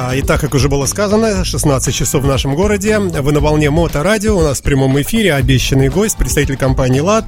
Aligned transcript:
А, 0.00 0.12
итак, 0.14 0.40
как 0.40 0.54
уже 0.54 0.68
было 0.68 0.86
сказано, 0.86 1.44
16 1.44 1.92
часов 1.92 2.22
в 2.22 2.26
нашем 2.26 2.54
городе. 2.54 3.00
Вы 3.00 3.32
на 3.32 3.40
волне 3.40 3.68
Моторадио. 3.68 4.38
У 4.38 4.42
нас 4.42 4.60
в 4.60 4.62
прямом 4.62 5.00
эфире 5.02 5.34
обещанный 5.34 5.88
гость, 5.88 6.16
представитель 6.16 6.56
компании 6.56 7.00
«ЛАД». 7.00 7.24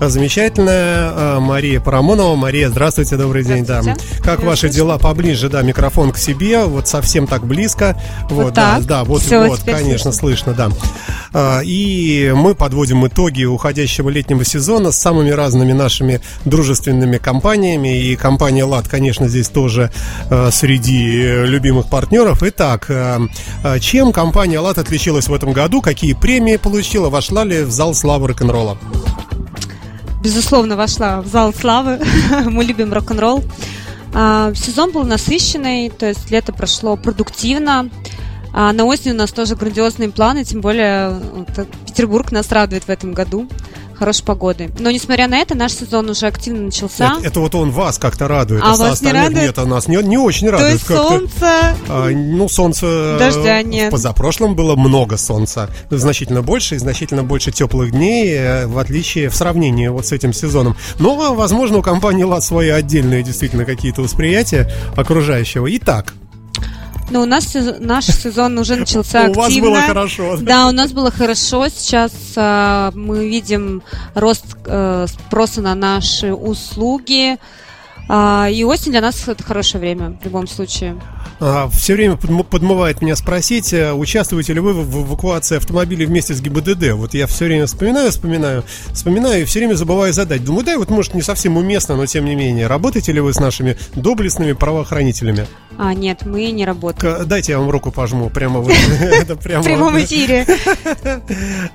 Замечательная 0.00 1.10
а, 1.12 1.40
Мария 1.40 1.80
Парамонова. 1.80 2.36
Мария, 2.36 2.68
здравствуйте, 2.68 3.16
добрый 3.16 3.42
день. 3.42 3.64
Да. 3.64 3.82
Как 4.22 4.44
ваши 4.44 4.68
дела? 4.68 4.98
Поближе, 4.98 5.48
да, 5.48 5.62
микрофон 5.62 6.12
к 6.12 6.16
себе, 6.16 6.62
вот 6.62 6.86
совсем 6.86 7.26
так 7.26 7.44
близко. 7.44 8.00
Вот, 8.30 8.44
вот 8.44 8.54
так. 8.54 8.82
да, 8.82 8.98
да, 8.98 9.04
вот, 9.04 9.22
Все, 9.22 9.44
вот, 9.48 9.60
конечно, 9.64 10.12
слышно. 10.12 10.52
слышно, 10.52 10.54
да. 10.54 10.70
А, 11.32 11.60
и 11.64 12.32
мы 12.36 12.54
подводим 12.54 13.04
итоги 13.04 13.42
уходящего 13.42 14.10
летнего 14.10 14.44
сезона 14.44 14.92
с 14.92 14.96
самыми 14.96 15.30
разными 15.30 15.72
нашими 15.72 16.20
дружественными 16.44 17.16
компаниями. 17.16 18.00
И 18.00 18.14
компания 18.14 18.62
«ЛАД», 18.62 18.86
конечно, 18.86 19.26
здесь 19.26 19.48
тоже 19.48 19.90
среди 20.52 21.44
любимых 21.46 21.88
партнеров 21.88 22.11
партнеров. 22.12 22.42
Итак, 22.42 22.90
э, 22.90 23.20
э, 23.64 23.80
чем 23.80 24.12
компания 24.12 24.58
«АЛАТ» 24.58 24.76
отличилась 24.76 25.28
в 25.28 25.34
этом 25.34 25.52
году? 25.54 25.80
Какие 25.80 26.12
премии 26.12 26.56
получила? 26.56 27.08
Вошла 27.08 27.42
ли 27.42 27.62
в 27.62 27.70
зал 27.70 27.94
славы 27.94 28.28
рок-н-ролла? 28.28 28.76
Безусловно, 30.22 30.76
вошла 30.76 31.22
в 31.22 31.26
зал 31.26 31.54
славы. 31.54 32.00
Мы 32.44 32.64
любим 32.64 32.92
рок-н-ролл. 32.92 33.42
А, 34.12 34.52
сезон 34.54 34.92
был 34.92 35.04
насыщенный, 35.04 35.88
то 35.88 36.06
есть 36.06 36.30
лето 36.30 36.52
прошло 36.52 36.96
продуктивно. 36.96 37.88
А 38.52 38.74
на 38.74 38.84
осень 38.84 39.12
у 39.12 39.14
нас 39.14 39.32
тоже 39.32 39.56
грандиозные 39.56 40.10
планы, 40.10 40.44
тем 40.44 40.60
более 40.60 41.18
Петербург 41.86 42.30
нас 42.30 42.52
радует 42.52 42.84
в 42.84 42.90
этом 42.90 43.14
году 43.14 43.48
хорошей 44.02 44.24
погоды. 44.24 44.68
Но 44.80 44.90
несмотря 44.90 45.28
на 45.28 45.38
это, 45.38 45.56
наш 45.56 45.74
сезон 45.74 46.10
уже 46.10 46.26
активно 46.26 46.62
начался. 46.62 47.18
Это, 47.18 47.28
это 47.28 47.40
вот 47.40 47.54
он 47.54 47.70
вас 47.70 47.98
как-то 47.98 48.26
радует, 48.26 48.60
а, 48.64 48.72
а 48.72 48.76
вас 48.76 49.00
не 49.00 49.12
радует? 49.12 49.42
Нет, 49.44 49.58
а 49.60 49.64
нас 49.64 49.86
не, 49.86 49.96
не 50.02 50.18
очень 50.18 50.50
радует. 50.50 50.84
То 50.84 50.92
есть 50.92 51.08
солнце? 51.08 51.76
А, 51.88 52.10
ну, 52.10 52.48
солнце... 52.48 53.16
Дождя 53.16 53.62
нет. 53.62 53.88
В 53.88 53.90
позапрошлом 53.92 54.56
было 54.56 54.74
много 54.74 55.16
солнца. 55.16 55.70
Значительно 55.90 56.42
больше 56.42 56.74
и 56.74 56.78
значительно 56.78 57.22
больше 57.22 57.52
теплых 57.52 57.92
дней, 57.92 58.34
э, 58.34 58.66
в 58.66 58.76
отличие, 58.78 59.28
в 59.28 59.36
сравнении 59.36 59.86
вот 59.86 60.04
с 60.04 60.10
этим 60.10 60.32
сезоном. 60.32 60.76
Но, 60.98 61.34
возможно, 61.34 61.78
у 61.78 61.82
компании 61.82 62.24
ЛАД 62.24 62.42
свои 62.42 62.70
отдельные 62.70 63.22
действительно 63.22 63.64
какие-то 63.64 64.02
восприятия 64.02 64.68
окружающего. 64.96 65.68
Итак, 65.76 66.14
но 67.12 67.22
у 67.22 67.26
нас 67.26 67.56
наш 67.78 68.06
сезон 68.06 68.58
уже 68.58 68.76
начался 68.76 69.26
активно. 69.26 69.38
У 69.38 69.42
вас 69.42 69.56
было 69.58 69.80
хорошо. 69.82 70.36
Да, 70.40 70.68
у 70.68 70.72
нас 70.72 70.92
было 70.92 71.10
хорошо. 71.10 71.68
Сейчас 71.68 72.12
э, 72.36 72.90
мы 72.94 73.28
видим 73.28 73.82
рост 74.14 74.44
э, 74.64 75.06
спроса 75.08 75.60
на 75.60 75.74
наши 75.74 76.32
услуги. 76.32 77.38
Э, 78.08 78.48
и 78.50 78.64
осень 78.64 78.92
для 78.92 79.00
нас 79.00 79.26
это 79.26 79.42
хорошее 79.42 79.80
время 79.80 80.16
в 80.20 80.24
любом 80.24 80.46
случае. 80.46 80.96
А, 81.44 81.68
все 81.70 81.94
время 81.94 82.16
подмывает 82.16 83.02
меня 83.02 83.16
спросить, 83.16 83.72
э, 83.72 83.92
участвуете 83.92 84.52
ли 84.52 84.60
вы 84.60 84.74
в 84.74 85.06
эвакуации 85.06 85.56
автомобилей 85.56 86.06
вместе 86.06 86.34
с 86.34 86.40
ГИБДД. 86.40 86.92
Вот 86.92 87.14
я 87.14 87.26
все 87.26 87.46
время 87.46 87.66
вспоминаю, 87.66 88.10
вспоминаю, 88.12 88.64
вспоминаю 88.92 89.42
и 89.42 89.44
все 89.44 89.58
время 89.58 89.74
забываю 89.74 90.12
задать. 90.12 90.44
Думаю, 90.44 90.64
да, 90.64 90.78
вот 90.78 90.90
может 90.90 91.14
не 91.14 91.22
совсем 91.22 91.56
уместно, 91.56 91.96
но 91.96 92.06
тем 92.06 92.26
не 92.26 92.36
менее. 92.36 92.68
Работаете 92.68 93.10
ли 93.10 93.20
вы 93.20 93.32
с 93.32 93.40
нашими 93.40 93.76
доблестными 93.94 94.52
правоохранителями? 94.52 95.46
А, 95.78 95.94
нет, 95.94 96.24
мы 96.26 96.50
не 96.50 96.64
работаем. 96.64 97.26
Дайте 97.26 97.52
я 97.52 97.58
вам 97.58 97.70
руку 97.70 97.90
пожму 97.90 98.30
прямо 98.30 98.60
в 98.62 98.66
прямом 99.42 99.98
эфире. 100.00 100.46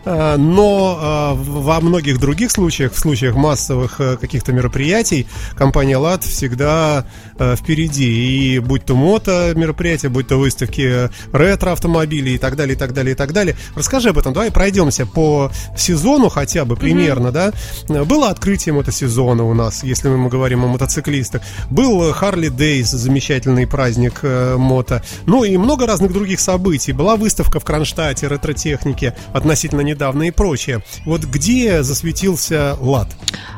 А, 0.05 0.37
но 0.37 0.97
а, 0.99 1.33
во 1.33 1.81
многих 1.81 2.19
других 2.19 2.51
случаях, 2.51 2.93
в 2.93 2.99
случаях 2.99 3.35
массовых 3.35 3.99
э, 3.99 4.17
каких-то 4.17 4.53
мероприятий, 4.53 5.27
компания 5.55 5.97
ЛАД 6.17 6.23
всегда 6.23 7.05
э, 7.37 7.55
впереди. 7.55 8.55
И 8.55 8.59
будь 8.59 8.85
то 8.85 8.95
мото 8.95 9.53
мероприятия, 9.55 10.09
будь 10.09 10.27
то 10.27 10.37
выставки 10.37 11.09
ретро-автомобилей 11.31 12.35
и 12.35 12.37
так 12.37 12.55
далее, 12.55 12.75
и 12.75 12.79
так 12.79 12.93
далее, 12.93 13.13
и 13.13 13.15
так 13.15 13.33
далее. 13.33 13.55
Расскажи 13.75 14.09
об 14.09 14.17
этом. 14.17 14.33
Давай 14.33 14.51
пройдемся 14.51 15.05
по 15.05 15.51
сезону 15.77 16.29
хотя 16.29 16.65
бы 16.65 16.75
примерно, 16.75 17.31
да? 17.31 17.51
Было 17.87 18.29
открытие 18.29 18.73
мотосезона 18.73 19.43
у 19.43 19.53
нас, 19.53 19.83
если 19.83 20.09
мы 20.09 20.29
говорим 20.29 20.63
о 20.65 20.67
мотоциклистах. 20.67 21.41
Был 21.69 22.11
Харли 22.13 22.49
Дейс, 22.49 22.89
замечательный 22.89 23.67
праздник 23.67 23.87
праздник 23.87 24.19
э, 24.23 24.57
мото. 24.57 25.01
Ну 25.25 25.43
и 25.43 25.57
много 25.57 25.85
разных 25.85 26.11
других 26.11 26.39
событий. 26.39 26.93
Была 26.93 27.15
выставка 27.15 27.59
в 27.59 27.65
Кронштадте 27.65 28.27
ретро-техники 28.27 29.13
относительно 29.33 29.81
недавно 29.81 30.23
и 30.23 30.31
прочее. 30.31 30.81
Вот 31.05 31.23
где 31.23 31.83
засветился 31.83 32.75
ЛАД? 32.79 33.07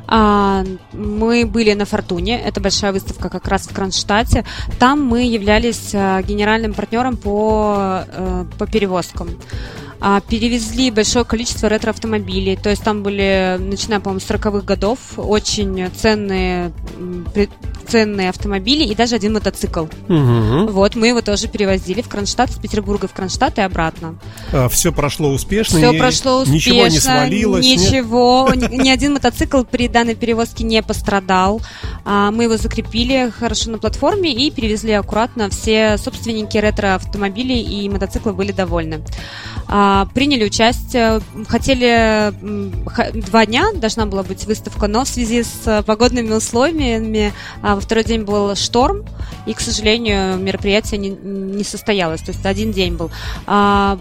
А, 0.07 0.63
мы 0.91 1.45
были 1.45 1.73
на 1.73 1.85
Фортуне, 1.85 2.41
это 2.49 2.59
большая 2.61 2.91
выставка 2.91 3.29
как 3.29 3.47
раз 3.47 3.67
в 3.67 3.73
Кронштадте. 3.73 4.45
Там 4.79 5.03
мы 5.03 5.23
являлись 5.25 5.91
а, 5.93 6.21
генеральным 6.21 6.73
партнером 6.73 7.17
по, 7.17 7.75
а, 7.77 8.45
по 8.57 8.67
перевозкам. 8.67 9.29
А, 10.01 10.21
перевезли 10.21 10.91
большое 10.91 11.25
количество 11.25 11.67
ретро-автомобилей. 11.67 12.55
То 12.55 12.69
есть 12.69 12.83
там 12.83 13.03
были, 13.03 13.57
начиная, 13.59 13.99
по-моему, 13.99 14.21
с 14.21 14.29
40-х 14.29 14.65
годов, 14.65 14.99
очень 15.17 15.89
ценные, 15.93 16.71
ценные 17.85 18.29
автомобили 18.29 18.85
и 18.85 18.95
даже 18.95 19.15
один 19.15 19.33
мотоцикл. 19.33 19.85
Угу. 20.07 20.67
Вот, 20.71 20.95
мы 20.95 21.07
его 21.07 21.21
тоже 21.21 21.49
перевозили 21.49 22.01
в 22.01 22.07
Кронштадт, 22.07 22.51
из 22.51 22.57
Петербурга 22.57 23.07
в 23.07 23.13
Кронштадт 23.13 23.57
и 23.57 23.61
обратно. 23.61 24.15
А, 24.53 24.69
все 24.69 24.93
прошло 24.93 25.31
успешно? 25.33 25.79
Все 25.79 25.93
прошло 25.93 26.41
успешно. 26.41 26.53
Ничего 26.53 26.87
не 26.87 26.99
свалилось? 26.99 27.65
Ничего. 27.65 28.49
Ни 28.53 28.89
один 28.89 29.13
мотоцикл 29.13 29.63
при 29.63 29.89
данной 29.89 30.15
перевозке 30.15 30.63
не 30.63 30.81
пострадал. 30.81 31.61
А, 32.05 32.31
мы 32.31 32.43
его 32.45 32.55
закрепили 32.55 33.33
хорошо 33.37 33.69
на 33.71 33.79
платформе 33.79 34.31
и 34.31 34.49
перевезли 34.49 34.93
аккуратно. 34.93 35.49
Все 35.49 35.97
собственники 35.97 36.57
ретро-автомобилей 36.57 37.61
и 37.61 37.89
мотоциклов 37.89 38.37
были 38.37 38.53
довольны. 38.53 39.01
А, 39.67 39.88
приняли 40.13 40.45
участие. 40.45 41.21
Хотели 41.47 42.33
два 43.21 43.45
дня, 43.45 43.71
должна 43.73 44.05
была 44.05 44.23
быть 44.23 44.45
выставка, 44.45 44.87
но 44.87 45.03
в 45.03 45.07
связи 45.07 45.43
с 45.43 45.83
погодными 45.85 46.33
условиями 46.33 47.33
а, 47.61 47.75
во 47.75 47.81
второй 47.81 48.03
день 48.03 48.23
был 48.23 48.55
шторм, 48.55 49.05
и, 49.45 49.53
к 49.53 49.59
сожалению, 49.59 50.37
мероприятие 50.37 50.99
не, 50.99 51.09
не 51.09 51.63
состоялось. 51.63 52.21
То 52.21 52.31
есть 52.31 52.45
один 52.45 52.71
день 52.71 52.95
был. 52.95 53.11
А, 53.47 53.99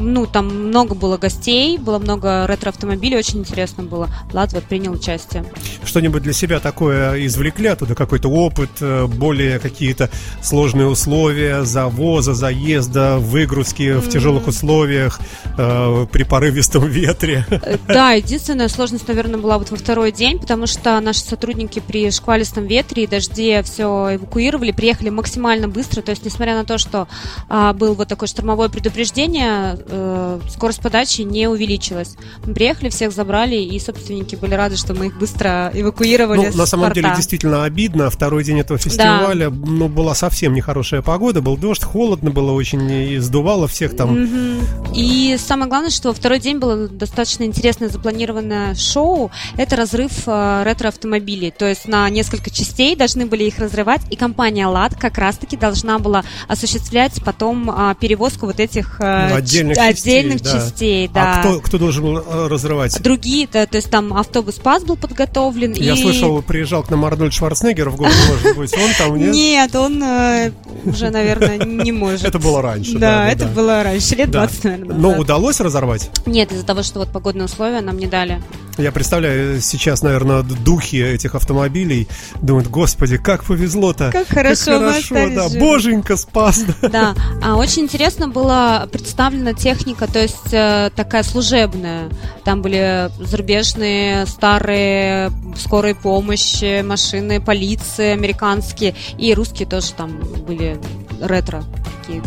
ну, 0.00 0.26
там 0.26 0.68
много 0.68 0.94
было 0.94 1.16
гостей, 1.16 1.78
было 1.78 1.98
много 1.98 2.46
ретро-автомобилей, 2.46 3.16
очень 3.16 3.40
интересно 3.40 3.84
было. 3.84 4.08
Влад 4.32 4.52
вот 4.52 4.64
принял 4.64 4.92
участие. 4.92 5.44
Что-нибудь 5.84 6.22
для 6.22 6.32
себя 6.32 6.60
такое 6.60 7.26
извлекли 7.26 7.68
оттуда, 7.68 7.94
какой-то 7.94 8.28
опыт, 8.28 8.70
э, 8.80 9.06
более 9.06 9.58
какие-то 9.58 10.10
сложные 10.42 10.86
условия 10.86 11.64
завоза, 11.64 12.34
заезда, 12.34 13.18
выгрузки 13.18 13.94
в 13.98 14.08
тяжелых 14.08 14.46
условиях, 14.46 15.20
э, 15.56 16.06
при 16.10 16.22
порывистом 16.24 16.86
ветре? 16.86 17.46
Э, 17.50 17.76
да, 17.86 18.12
единственная 18.12 18.68
сложность, 18.68 19.06
наверное, 19.08 19.38
была 19.38 19.58
вот 19.58 19.70
во 19.70 19.76
второй 19.76 20.12
день, 20.12 20.38
потому 20.38 20.66
что 20.66 20.98
наши 21.00 21.20
сотрудники 21.20 21.80
при 21.80 22.10
шквалистом 22.10 22.66
ветре 22.66 23.04
и 23.04 23.06
дожде 23.06 23.62
все 23.62 24.16
эвакуировали, 24.16 24.72
приехали 24.72 25.10
максимально 25.10 25.68
быстро, 25.68 26.02
то 26.02 26.10
есть, 26.10 26.24
несмотря 26.24 26.54
на 26.54 26.64
то, 26.64 26.78
что 26.78 27.08
а, 27.48 27.72
был 27.72 27.94
вот 27.94 28.08
такое 28.08 28.28
штормовое 28.28 28.68
предупреждение, 28.68 29.78
э, 29.90 30.40
скорость 30.48 30.80
подачи 30.80 31.22
не 31.22 31.48
увеличилась. 31.48 32.16
Мы 32.44 32.54
приехали, 32.54 32.88
всех 32.88 33.12
забрали, 33.12 33.56
и 33.56 33.78
собственники 33.78 34.36
были 34.36 34.54
рады, 34.54 34.76
что 34.76 34.94
мы 34.94 35.06
их 35.06 35.18
быстро 35.18 35.70
эвакуировали. 35.74 36.48
Ну, 36.50 36.56
на 36.56 36.66
самом 36.66 36.86
порта. 36.86 37.00
деле, 37.00 37.14
действительно 37.16 37.64
обидно. 37.64 38.10
Второй 38.10 38.44
день 38.44 38.60
этого 38.60 38.78
фестиваля, 38.78 39.50
да. 39.50 39.56
ну, 39.66 39.88
была 39.88 40.14
совсем 40.14 40.54
нехорошая 40.54 41.02
погода, 41.02 41.42
был 41.42 41.56
дождь, 41.56 41.82
холодно 41.82 42.30
было 42.30 42.52
очень, 42.52 42.90
и 42.90 43.18
сдувало 43.18 43.68
всех 43.68 43.96
там. 43.96 44.14
Mm-hmm. 44.14 44.94
И 44.94 45.36
самое 45.38 45.68
главное, 45.68 45.90
что 45.90 46.12
второй 46.12 46.40
день 46.40 46.58
было 46.58 46.88
достаточно 46.88 47.44
интересное 47.44 47.88
запланированное 47.88 48.74
шоу. 48.74 49.30
Это 49.56 49.76
разрыв 49.76 50.12
э, 50.26 50.62
ретро-автомобилей. 50.64 51.50
То 51.50 51.68
есть 51.68 51.86
на 51.86 52.08
несколько 52.10 52.50
частей 52.50 52.96
должны 52.96 53.26
были 53.26 53.44
их 53.44 53.58
разрывать, 53.58 54.02
и 54.10 54.16
компания 54.16 54.66
ЛАД 54.66 54.96
как 54.96 55.18
раз-таки 55.18 55.56
должна 55.56 55.98
была 55.98 56.24
осуществлять 56.48 57.22
потом 57.24 57.70
э, 57.70 57.94
перевозку 58.00 58.46
вот 58.46 58.60
этих 58.60 59.00
э, 59.00 59.34
отдельных, 59.34 59.78
отдельных 59.88 60.40
частей, 60.40 60.60
частей 60.60 61.08
да. 61.08 61.34
А 61.34 61.40
кто, 61.40 61.60
кто 61.60 61.78
должен 61.78 62.04
был 62.04 62.18
э, 62.18 62.46
разрывать? 62.48 63.00
Другие, 63.02 63.48
да, 63.52 63.66
то 63.66 63.76
есть 63.76 63.90
там 63.90 64.14
автобус 64.14 64.56
ПАС 64.56 64.84
был 64.84 64.96
подготовлен. 64.96 65.72
Я 65.72 65.94
и... 65.94 66.02
слышал, 66.02 66.42
приезжал 66.42 66.82
к 66.82 66.90
нам 66.90 67.04
Арнольд 67.04 67.32
Шварценеггер 67.32 67.90
в 67.90 67.96
город, 67.96 68.14
может 68.28 68.56
быть, 68.56 68.74
он 68.74 68.90
там, 68.98 69.16
нет? 69.16 69.34
Нет, 69.34 69.74
он 69.74 70.02
э, 70.02 70.52
уже, 70.84 71.10
наверное, 71.10 71.58
не 71.58 71.92
может. 71.92 72.24
Это 72.24 72.38
было 72.38 72.62
раньше. 72.62 72.98
Да, 72.98 73.28
это 73.30 73.46
было 73.46 73.82
раньше, 73.82 74.14
лет 74.16 74.30
20, 74.30 74.64
наверное. 74.64 74.96
Но 74.96 75.16
удалось 75.16 75.60
разорвать? 75.60 76.10
Нет, 76.26 76.52
из-за 76.52 76.64
того, 76.64 76.82
что 76.82 77.00
вот 77.00 77.10
погодные 77.12 77.44
условия 77.44 77.80
нам 77.80 77.98
не 77.98 78.06
дали. 78.06 78.42
Я 78.78 78.92
представляю 78.92 79.60
сейчас, 79.60 80.02
наверное, 80.02 80.42
духи 80.42 80.96
этих 80.96 81.34
автомобилей 81.34 82.08
думают, 82.40 82.68
господи, 82.68 83.18
как 83.18 83.44
повезло-то. 83.44 84.10
Как 84.10 84.28
хорошо, 84.28 84.78
как 84.78 85.04
хорошо 85.04 85.14
да, 85.34 85.48
боженька 85.58 86.16
спас. 86.16 86.64
Да, 86.80 87.14
а 87.42 87.56
очень 87.56 87.82
интересно 87.82 88.28
было 88.28 88.88
представлена 88.90 89.52
техника, 89.74 90.06
то 90.06 90.18
есть 90.18 90.52
э, 90.52 90.90
такая 90.96 91.22
служебная. 91.22 92.08
Там 92.44 92.60
были 92.60 93.08
зарубежные, 93.20 94.26
старые, 94.26 95.30
скорые 95.56 95.94
помощи, 95.94 96.82
машины, 96.82 97.40
полиции 97.40 98.10
американские, 98.10 98.94
и 99.16 99.32
русские 99.32 99.68
тоже 99.68 99.92
там 99.92 100.18
были 100.46 100.80
ретро 101.20 101.62
такие 102.02 102.22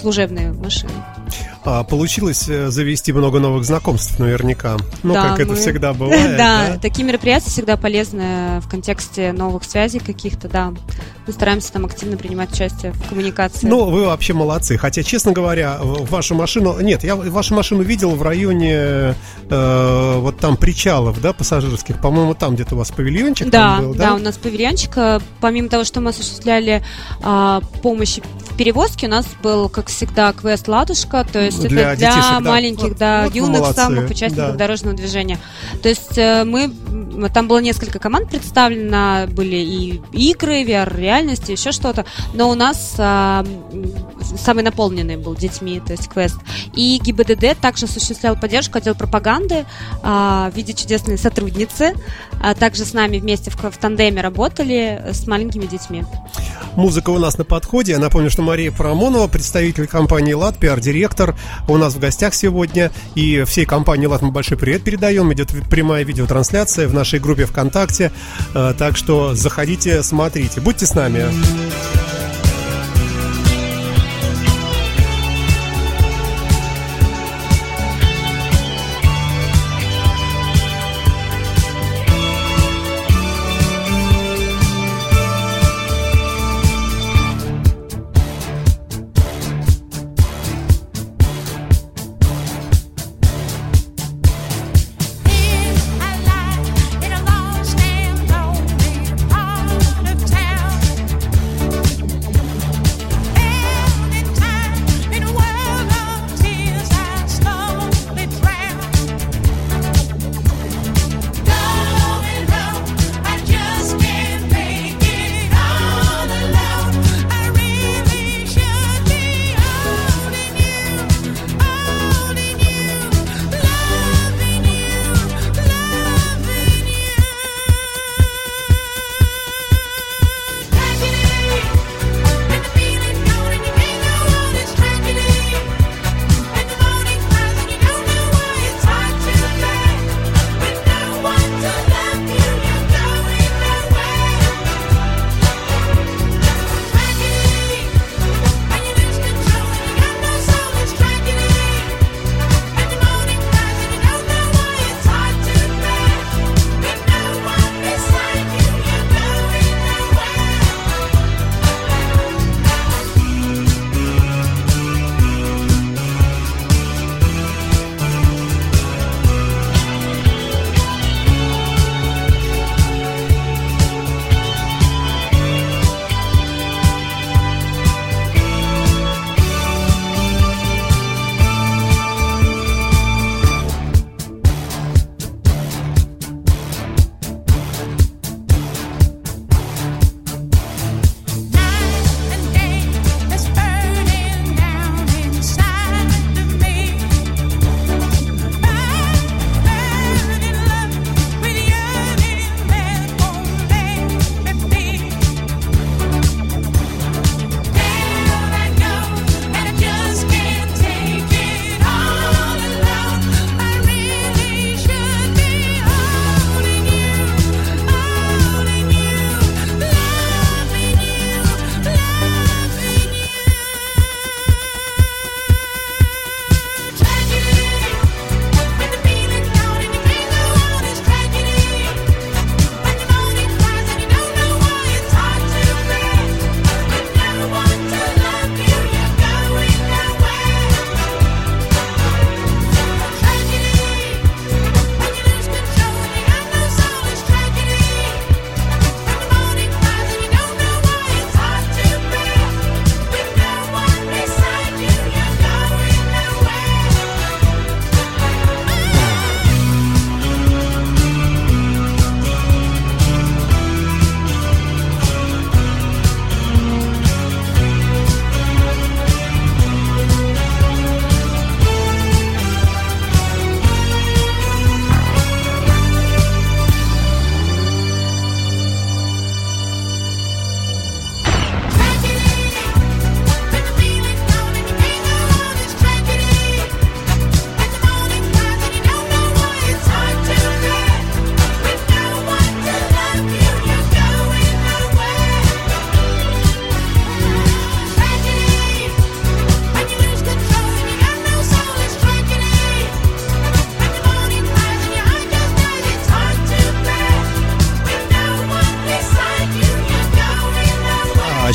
служебные 0.00 0.52
машины. 0.52 0.92
А, 1.62 1.84
получилось 1.84 2.48
э, 2.48 2.70
завести 2.70 3.12
много 3.12 3.38
новых 3.38 3.64
знакомств 3.64 4.18
наверняка. 4.18 4.76
Ну, 5.02 5.12
да, 5.12 5.30
как 5.30 5.38
мы... 5.38 5.44
это 5.44 5.54
всегда 5.56 5.92
бывает. 5.94 6.36
да, 6.36 6.68
да, 6.68 6.78
такие 6.78 7.04
мероприятия 7.04 7.50
всегда 7.50 7.76
полезны 7.76 8.60
в 8.60 8.68
контексте 8.68 9.32
новых 9.32 9.64
связей 9.64 9.98
каких-то, 9.98 10.48
да. 10.48 10.72
Мы 11.26 11.32
стараемся 11.34 11.72
там 11.72 11.84
активно 11.84 12.16
принимать 12.16 12.52
участие 12.52 12.92
в 12.92 13.08
коммуникации. 13.08 13.66
Ну, 13.66 13.90
вы 13.90 14.06
вообще 14.06 14.32
молодцы. 14.32 14.78
Хотя, 14.78 15.02
честно 15.02 15.32
говоря, 15.32 15.78
вашу 15.80 16.34
машину... 16.34 16.80
Нет, 16.80 17.04
я 17.04 17.14
вашу 17.14 17.54
машину 17.54 17.82
видел 17.82 18.16
в 18.16 18.22
районе 18.22 19.14
э, 19.50 20.14
вот 20.18 20.38
там 20.38 20.56
причалов, 20.56 21.20
да, 21.20 21.32
пассажирских. 21.32 22.00
По-моему, 22.00 22.34
там 22.34 22.54
где-то 22.54 22.74
у 22.74 22.78
вас 22.78 22.90
павильончик 22.90 23.50
да, 23.50 23.80
был, 23.80 23.94
да? 23.94 24.10
Да, 24.10 24.14
у 24.14 24.18
нас 24.18 24.38
павильончик. 24.38 24.96
Э, 24.96 25.20
помимо 25.40 25.68
того, 25.68 25.84
что 25.84 26.00
мы 26.00 26.10
осуществляли 26.10 26.82
э, 27.22 27.60
помощь 27.82 28.18
в 28.18 28.39
перевозке, 28.60 29.06
у 29.06 29.08
нас 29.08 29.26
был, 29.42 29.70
как 29.70 29.88
всегда, 29.88 30.34
квест 30.34 30.68
«Ладушка», 30.68 31.24
то 31.24 31.40
есть 31.40 31.66
для 31.66 31.92
это 31.92 31.96
для 31.96 32.10
детишек, 32.10 32.40
маленьких, 32.40 32.98
да, 32.98 33.22
вот, 33.24 33.34
юных 33.34 33.60
молодцы. 33.60 33.80
самых 33.80 34.10
участников 34.10 34.50
да. 34.50 34.52
дорожного 34.52 34.94
движения. 34.94 35.38
То 35.82 35.88
есть 35.88 36.18
э, 36.18 36.44
мы 36.44 36.70
там 37.32 37.48
было 37.48 37.58
несколько 37.58 37.98
команд 37.98 38.30
представлено, 38.30 39.26
были 39.28 39.56
и 39.56 40.00
игры, 40.12 40.62
VR-реальности, 40.62 41.52
еще 41.52 41.72
что-то, 41.72 42.04
но 42.34 42.50
у 42.50 42.54
нас 42.54 42.94
а, 42.98 43.44
самый 44.36 44.64
наполненный 44.64 45.16
был 45.16 45.34
детьми, 45.34 45.80
то 45.84 45.92
есть 45.92 46.08
квест. 46.08 46.36
И 46.74 47.00
ГИБДД 47.02 47.58
также 47.60 47.86
осуществлял 47.86 48.36
поддержку 48.36 48.78
отдел 48.78 48.94
пропаганды 48.94 49.66
а, 50.02 50.50
в 50.50 50.56
виде 50.56 50.72
чудесной 50.72 51.18
сотрудницы, 51.18 51.94
а 52.42 52.54
также 52.54 52.84
с 52.84 52.92
нами 52.92 53.18
вместе 53.18 53.50
в, 53.50 53.56
в 53.56 53.76
тандеме 53.78 54.20
работали 54.20 55.02
с 55.12 55.26
маленькими 55.26 55.66
детьми. 55.66 56.04
Музыка 56.76 57.10
у 57.10 57.18
нас 57.18 57.36
на 57.36 57.44
подходе. 57.44 57.92
Я 57.92 57.98
напомню, 57.98 58.30
что 58.30 58.42
Мария 58.42 58.70
Парамонова, 58.70 59.26
представитель 59.26 59.86
компании 59.86 60.32
«ЛАД», 60.32 60.56
пиар-директор, 60.56 61.36
у 61.68 61.76
нас 61.76 61.94
в 61.94 61.98
гостях 61.98 62.32
сегодня. 62.32 62.92
И 63.16 63.42
всей 63.42 63.66
компании 63.66 64.06
«ЛАД» 64.06 64.22
мы 64.22 64.30
большой 64.30 64.56
привет 64.56 64.84
передаем. 64.84 65.32
Идет 65.32 65.50
прямая 65.68 66.04
видеотрансляция 66.04 66.86
в 66.86 66.94
нашей 67.00 67.18
группе 67.18 67.46
ВКонтакте. 67.46 68.12
Э, 68.54 68.74
так 68.76 68.96
что 68.96 69.34
заходите, 69.34 70.02
смотрите. 70.02 70.60
Будьте 70.60 70.84
с 70.86 70.94
нами. 70.94 71.24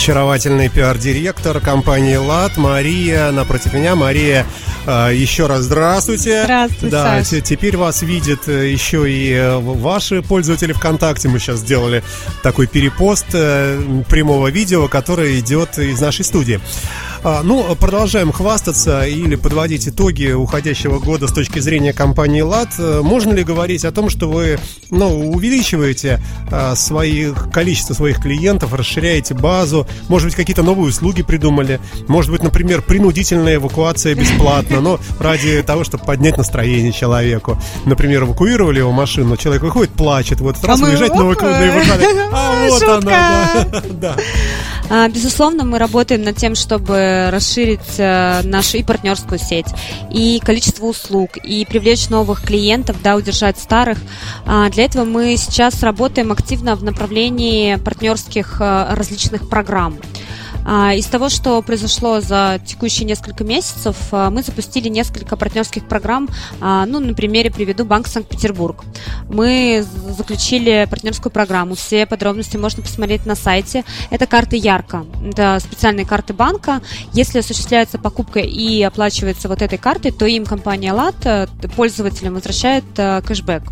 Очаровательный 0.05 0.69
пиар-директор 0.69 1.59
компании 1.59 2.15
«ЛАД» 2.15 2.57
Мария 2.57 3.31
напротив 3.31 3.73
меня. 3.73 3.95
Мария, 3.95 4.45
а, 4.85 5.09
еще 5.09 5.47
раз 5.47 5.61
здравствуйте. 5.61 6.43
Здравствуйте, 6.43 6.91
Да, 6.91 7.23
Саш. 7.23 7.41
теперь 7.41 7.75
вас 7.75 8.03
видят 8.03 8.47
э, 8.47 8.69
еще 8.71 9.11
и 9.11 9.33
э, 9.33 9.57
ваши 9.57 10.21
пользователи 10.21 10.73
ВКонтакте. 10.73 11.27
Мы 11.27 11.39
сейчас 11.39 11.61
сделали 11.61 12.03
такой 12.43 12.67
перепост 12.67 13.25
э, 13.33 13.81
прямого 14.07 14.49
видео, 14.49 14.87
которое 14.87 15.39
идет 15.39 15.79
из 15.79 15.99
нашей 15.99 16.23
студии. 16.23 16.59
А, 17.27 17.41
Ну, 17.41 17.75
продолжаем 17.75 18.31
хвастаться 18.31 19.03
или 19.03 19.33
подводить 19.33 19.87
итоги 19.87 20.31
уходящего 20.31 20.99
года 20.99 21.27
с 21.27 21.33
точки 21.33 21.57
зрения 21.57 21.91
компании 21.91 22.41
«ЛАД». 22.41 22.69
Э, 22.77 23.01
Можно 23.01 23.33
ли 23.33 23.43
говорить 23.43 23.83
о 23.83 23.91
том, 23.91 24.11
что 24.11 24.29
вы 24.29 24.59
ну, 24.91 25.31
увеличиваете 25.31 26.21
а, 26.51 26.75
свои, 26.75 27.31
количество 27.51 27.95
своих 27.95 28.21
клиентов, 28.21 28.75
расширяете 28.75 29.33
базу, 29.33 29.87
может 30.07 30.27
быть, 30.27 30.35
какие-то 30.35 30.61
новые 30.61 30.89
услуги 30.89 31.23
придумали, 31.23 31.79
может 32.07 32.29
быть, 32.29 32.43
например, 32.43 32.83
принудительная 32.83 33.55
эвакуация 33.55 34.13
бесплатно, 34.13 34.79
но 34.79 34.99
ради 35.19 35.63
того, 35.63 35.83
чтобы 35.83 36.03
поднять 36.03 36.37
настроение 36.37 36.91
человеку. 36.91 37.59
Например, 37.85 38.25
эвакуировали 38.25 38.77
его 38.77 38.91
машину, 38.91 39.35
человек 39.35 39.63
выходит, 39.63 39.93
плачет, 39.93 40.41
вот 40.41 40.63
раз 40.63 40.79
мы, 40.79 40.89
выезжать 40.89 41.15
на 41.15 41.21
эвакуацию, 41.21 42.29
а 42.31 42.67
вот 42.69 42.83
она, 42.83 43.65
да. 43.89 44.15
А, 44.74 44.74
Безусловно, 44.89 45.63
мы 45.63 45.79
работаем 45.79 46.23
над 46.23 46.35
тем, 46.37 46.53
чтобы 46.53 47.29
расширить 47.31 47.79
э, 47.97 48.41
нашу 48.43 48.77
и 48.77 48.83
партнерскую 48.83 49.39
сеть, 49.39 49.67
и 50.11 50.39
количество 50.43 50.85
услуг, 50.85 51.37
и 51.37 51.65
привлечь 51.65 52.09
новых 52.09 52.43
клиентов, 52.43 52.97
да, 53.01 53.15
удержать 53.15 53.57
старых. 53.57 53.97
А, 54.45 54.69
Для 54.69 54.85
этого 54.85 55.03
мы 55.03 55.35
сейчас 55.37 55.81
работаем 55.81 56.31
активно 56.31 56.75
в 56.75 56.83
направлении 56.83 57.75
партнерских 57.75 58.57
э, 58.59 58.93
различных 58.93 59.49
программ. 59.49 59.97
А, 60.65 60.93
Из 60.93 61.05
того, 61.05 61.29
что 61.29 61.61
произошло 61.61 62.21
за 62.21 62.59
текущие 62.65 63.05
несколько 63.05 63.43
месяцев, 63.43 63.95
а, 64.11 64.31
мы 64.31 64.41
запустили 64.41 64.89
несколько 64.89 65.35
партнерских 65.37 65.87
программ. 65.87 66.27
А, 66.59 66.85
Ну, 66.85 66.99
на 66.99 67.13
примере 67.13 67.51
приведу 67.51 67.85
Банк 67.85 68.07
Санкт-Петербург. 68.07 68.83
Мы 69.29 69.85
заключили 70.17 70.87
партнерскую 70.89 71.31
программу. 71.31 71.75
Все 71.75 72.05
подробности 72.05 72.57
можно 72.57 72.81
посмотреть 72.81 73.25
на 73.25 73.35
сайте. 73.35 73.83
Это 74.09 74.25
карты 74.25 74.57
Ярко. 74.57 75.05
Это 75.23 75.59
специальные 75.59 76.05
карты 76.05 76.33
банка. 76.33 76.81
Если 77.13 77.39
осуществляется 77.39 77.99
покупка 77.99 78.39
и 78.39 78.81
оплачивается 78.81 79.47
вот 79.47 79.61
этой 79.61 79.77
картой, 79.77 80.11
то 80.11 80.25
им 80.25 80.45
компания 80.45 80.93
э, 81.25 81.47
пользователям 81.75 82.33
возвращает 82.33 82.85
э, 82.97 83.21
кэшбэк. 83.21 83.63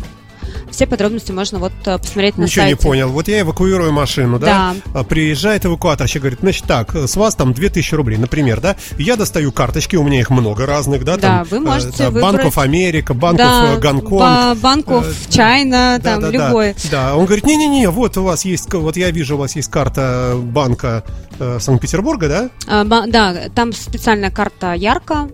Все 0.74 0.88
подробности 0.88 1.30
можно 1.30 1.60
вот 1.60 1.72
э, 1.86 1.98
посмотреть 1.98 2.36
на 2.36 2.42
Ничего 2.44 2.64
сайте. 2.64 2.76
не 2.76 2.82
понял. 2.82 3.08
Вот 3.08 3.28
я 3.28 3.40
эвакуирую 3.42 3.92
машину, 3.92 4.40
да? 4.40 4.74
Да. 4.92 5.00
А, 5.00 5.04
Приезжает 5.04 5.64
эвакуаторщик, 5.64 6.22
говорит, 6.22 6.40
значит 6.40 6.64
так, 6.64 6.96
с 6.96 7.14
вас 7.14 7.36
там 7.36 7.52
2000 7.54 7.94
рублей, 7.94 8.16
например, 8.18 8.60
да? 8.60 8.74
Я 8.98 9.14
достаю 9.14 9.52
карточки, 9.52 9.94
у 9.94 10.02
меня 10.02 10.18
их 10.18 10.30
много 10.30 10.66
разных, 10.66 11.04
да? 11.04 11.14
Да, 11.16 11.20
там, 11.20 11.44
вы 11.48 11.56
э, 11.58 11.60
можете 11.60 11.96
да, 11.98 12.10
выбрать- 12.10 12.22
Банков 12.22 12.58
Америка, 12.58 13.14
Банков 13.14 13.46
да, 13.46 13.74
э, 13.74 13.78
Гонконг. 13.78 14.20
ба- 14.20 14.56
банков 14.60 15.06
э, 15.06 15.32
Чайна, 15.32 16.00
Да, 16.02 16.10
там 16.14 16.20
да, 16.22 16.30
да. 16.32 16.48
любой. 16.48 16.74
Да, 16.90 17.14
он 17.14 17.24
говорит, 17.26 17.46
не-не-не, 17.46 17.88
вот 17.90 18.16
у 18.16 18.24
вас 18.24 18.44
есть, 18.44 18.72
вот 18.74 18.96
я 18.96 19.12
вижу, 19.12 19.36
у 19.36 19.38
вас 19.38 19.54
есть 19.54 19.70
карта 19.70 20.34
банка 20.36 21.04
э, 21.38 21.58
Санкт-Петербурга, 21.60 22.28
да? 22.28 22.50
А, 22.66 22.84
ба- 22.84 23.04
да, 23.06 23.32
там 23.54 23.72
специальная 23.72 24.32
карта 24.32 24.72
Ярко. 24.74 25.28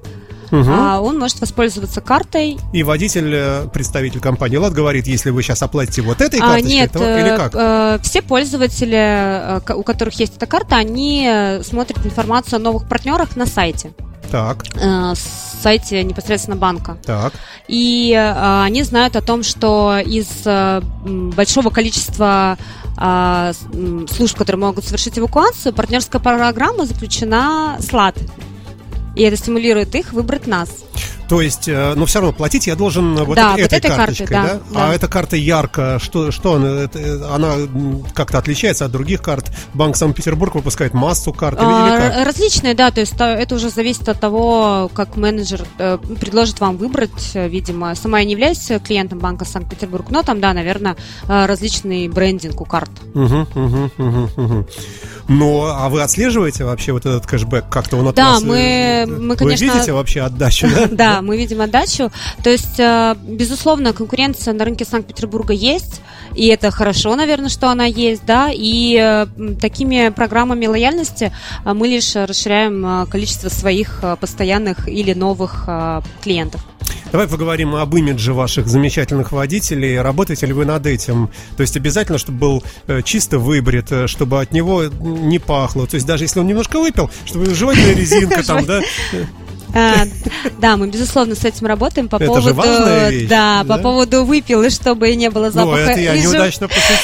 Мгм. 0.50 0.70
А, 0.70 1.00
он 1.00 1.18
может 1.18 1.40
воспользоваться 1.40 2.00
картой. 2.00 2.58
И 2.72 2.82
водитель, 2.82 3.32
э, 3.32 3.68
представитель 3.72 4.20
компании 4.20 4.56
ЛАД 4.56 4.72
говорит, 4.72 5.06
если 5.06 5.30
вы 5.30 5.42
сейчас 5.42 5.62
оплатите 5.62 6.02
вот 6.02 6.20
этой 6.20 6.40
А, 6.40 6.42
карточкой, 6.42 6.72
нет, 6.72 6.92
то 6.92 6.98
или 6.98 7.30
э, 7.30 7.36
как? 7.36 7.54
э, 7.54 7.98
все 8.02 8.22
пользователи, 8.22 9.60
э, 9.66 9.74
у 9.74 9.82
которых 9.82 10.14
есть 10.18 10.36
эта 10.36 10.46
карта, 10.46 10.76
они 10.76 11.58
смотрят 11.62 12.04
информацию 12.04 12.56
о 12.56 12.60
новых 12.60 12.88
партнерах 12.88 13.36
на 13.36 13.46
сайте. 13.46 13.92
Так, 14.30 14.64
э, 14.76 15.14
сайте 15.62 16.02
непосредственно 16.04 16.56
банка. 16.56 16.98
так. 17.04 17.32
И 17.66 18.12
э, 18.12 18.62
они 18.64 18.82
знают 18.82 19.16
о 19.16 19.22
том, 19.22 19.42
что 19.42 19.98
из 19.98 20.28
э, 20.44 20.80
большого 21.04 21.70
количества 21.70 22.56
а, 23.02 23.52
служб, 24.10 24.36
которые 24.36 24.60
могут 24.60 24.84
совершить 24.84 25.18
эвакуацию, 25.18 25.72
партнерская 25.72 26.20
программа 26.20 26.84
заключена 26.84 27.76
с 27.78 27.90
ЛАД. 27.92 28.16
И 29.16 29.22
это 29.22 29.36
стимулирует 29.36 29.94
их 29.94 30.12
выбрать 30.12 30.46
нас. 30.46 30.84
То 31.30 31.40
есть, 31.40 31.68
э, 31.68 31.94
но 31.94 32.06
все 32.06 32.18
равно 32.18 32.32
платить 32.32 32.66
я 32.66 32.74
должен 32.74 33.14
вот 33.24 33.36
Да, 33.36 33.52
этой, 33.52 33.62
вот 33.62 33.72
этой 33.72 33.88
карточкой, 33.88 34.26
картой, 34.26 34.58
да? 34.58 34.60
да, 34.74 34.80
А 34.84 34.88
да. 34.88 34.94
эта 34.96 35.06
карта 35.06 35.36
ярко, 35.36 35.98
что, 36.02 36.32
что 36.32 36.54
она, 36.54 36.88
э, 36.92 37.22
она 37.32 37.54
как-то 38.14 38.38
отличается 38.38 38.84
от 38.86 38.90
других 38.90 39.22
карт? 39.22 39.48
Банк 39.72 39.96
Санкт-Петербург 39.96 40.56
выпускает 40.56 40.92
массу 40.92 41.32
карт 41.32 41.56
или, 41.60 41.66
или 41.68 41.70
А, 41.72 41.98
как? 42.00 42.16
р- 42.16 42.26
Различные, 42.26 42.74
да, 42.74 42.90
то 42.90 42.98
есть 42.98 43.16
то- 43.16 43.24
это 43.26 43.54
уже 43.54 43.70
зависит 43.70 44.08
от 44.08 44.18
того, 44.18 44.90
как 44.92 45.16
менеджер 45.16 45.62
э, 45.78 45.98
предложит 46.18 46.58
вам 46.58 46.76
выбрать, 46.76 47.30
видимо. 47.34 47.94
Сама 47.94 48.18
я 48.18 48.24
не 48.24 48.32
являюсь 48.32 48.68
клиентом 48.84 49.20
банка 49.20 49.44
Санкт-Петербург, 49.44 50.06
но 50.10 50.24
там, 50.24 50.40
да, 50.40 50.52
наверное, 50.52 50.96
различный 51.28 52.08
брендинг 52.08 52.60
у 52.60 52.64
карт. 52.64 52.90
Мгм, 53.14 53.46
мгм, 53.54 53.90
мгм, 53.98 54.30
мгм. 54.36 54.66
Ну, 55.28 55.62
а 55.64 55.88
вы 55.90 56.02
отслеживаете 56.02 56.64
вообще 56.64 56.90
вот 56.90 57.06
этот 57.06 57.24
кэшбэк? 57.24 57.68
Как-то 57.68 57.96
он 57.98 58.08
от 58.08 58.16
Да, 58.16 58.32
вас... 58.32 58.42
э, 58.42 58.46
мы- 58.46 59.06
мы, 59.06 59.36
конечно- 59.36 59.44
Вы 59.68 59.72
видите 59.74 59.92
вообще 59.92 60.22
отдачу, 60.22 60.66
да? 60.68 60.88
Да, 60.90 61.19
мы 61.22 61.36
видим 61.36 61.60
отдачу. 61.60 62.10
То 62.42 62.50
есть, 62.50 62.78
э, 62.78 63.14
безусловно, 63.22 63.92
конкуренция 63.92 64.54
на 64.54 64.64
рынке 64.64 64.84
Санкт-Петербурга 64.84 65.52
есть, 65.52 66.00
и 66.34 66.46
это 66.46 66.70
хорошо, 66.70 67.16
наверное, 67.16 67.48
что 67.48 67.68
она 67.70 67.84
есть, 67.84 68.24
да, 68.24 68.50
и 68.52 68.96
э, 69.00 69.26
такими 69.60 70.10
программами 70.10 70.66
лояльности 70.66 71.32
э, 71.64 71.72
мы 71.72 71.88
лишь 71.88 72.14
расширяем 72.14 73.06
количество 73.06 73.48
своих 73.48 74.02
постоянных 74.20 74.88
или 74.88 75.12
новых 75.14 75.68
клиентов. 76.22 76.64
Давай 77.12 77.26
поговорим 77.26 77.74
об 77.74 77.96
имидже 77.96 78.32
ваших 78.32 78.68
замечательных 78.68 79.32
водителей. 79.32 80.00
Работаете 80.00 80.46
ли 80.46 80.52
вы 80.52 80.64
над 80.64 80.86
этим? 80.86 81.28
То 81.56 81.62
есть 81.62 81.76
обязательно, 81.76 82.18
чтобы 82.18 82.38
был 82.38 82.64
чисто 83.04 83.38
выбрит, 83.38 83.90
чтобы 84.06 84.40
от 84.40 84.52
него 84.52 84.84
не 84.84 85.38
пахло. 85.40 85.86
То 85.86 85.96
есть 85.96 86.06
даже 86.06 86.24
если 86.24 86.38
он 86.38 86.46
немножко 86.46 86.78
выпил, 86.78 87.10
чтобы 87.24 87.52
жевательная 87.52 87.94
резинка 87.94 88.42
там, 88.46 88.64
да? 88.64 88.80
А, 89.74 90.04
Да, 90.60 90.76
мы, 90.76 90.88
безусловно, 90.88 91.34
с 91.34 91.44
этим 91.44 91.66
работаем 91.66 92.08
по 92.08 92.16
Это 92.16 92.26
поводу... 92.26 92.48
вещь, 93.10 93.28
да, 93.28 93.62
да? 93.64 93.76
по 93.76 93.82
поводу 93.82 94.24
выпил, 94.24 94.62
и 94.62 94.70
чтобы 94.70 95.14
не 95.14 95.30
было 95.30 95.46
Ну, 95.46 95.50
запаха. 95.52 95.78
это 95.92 96.00
я 96.00 96.14
и 96.14 96.20
жев- 96.22 96.30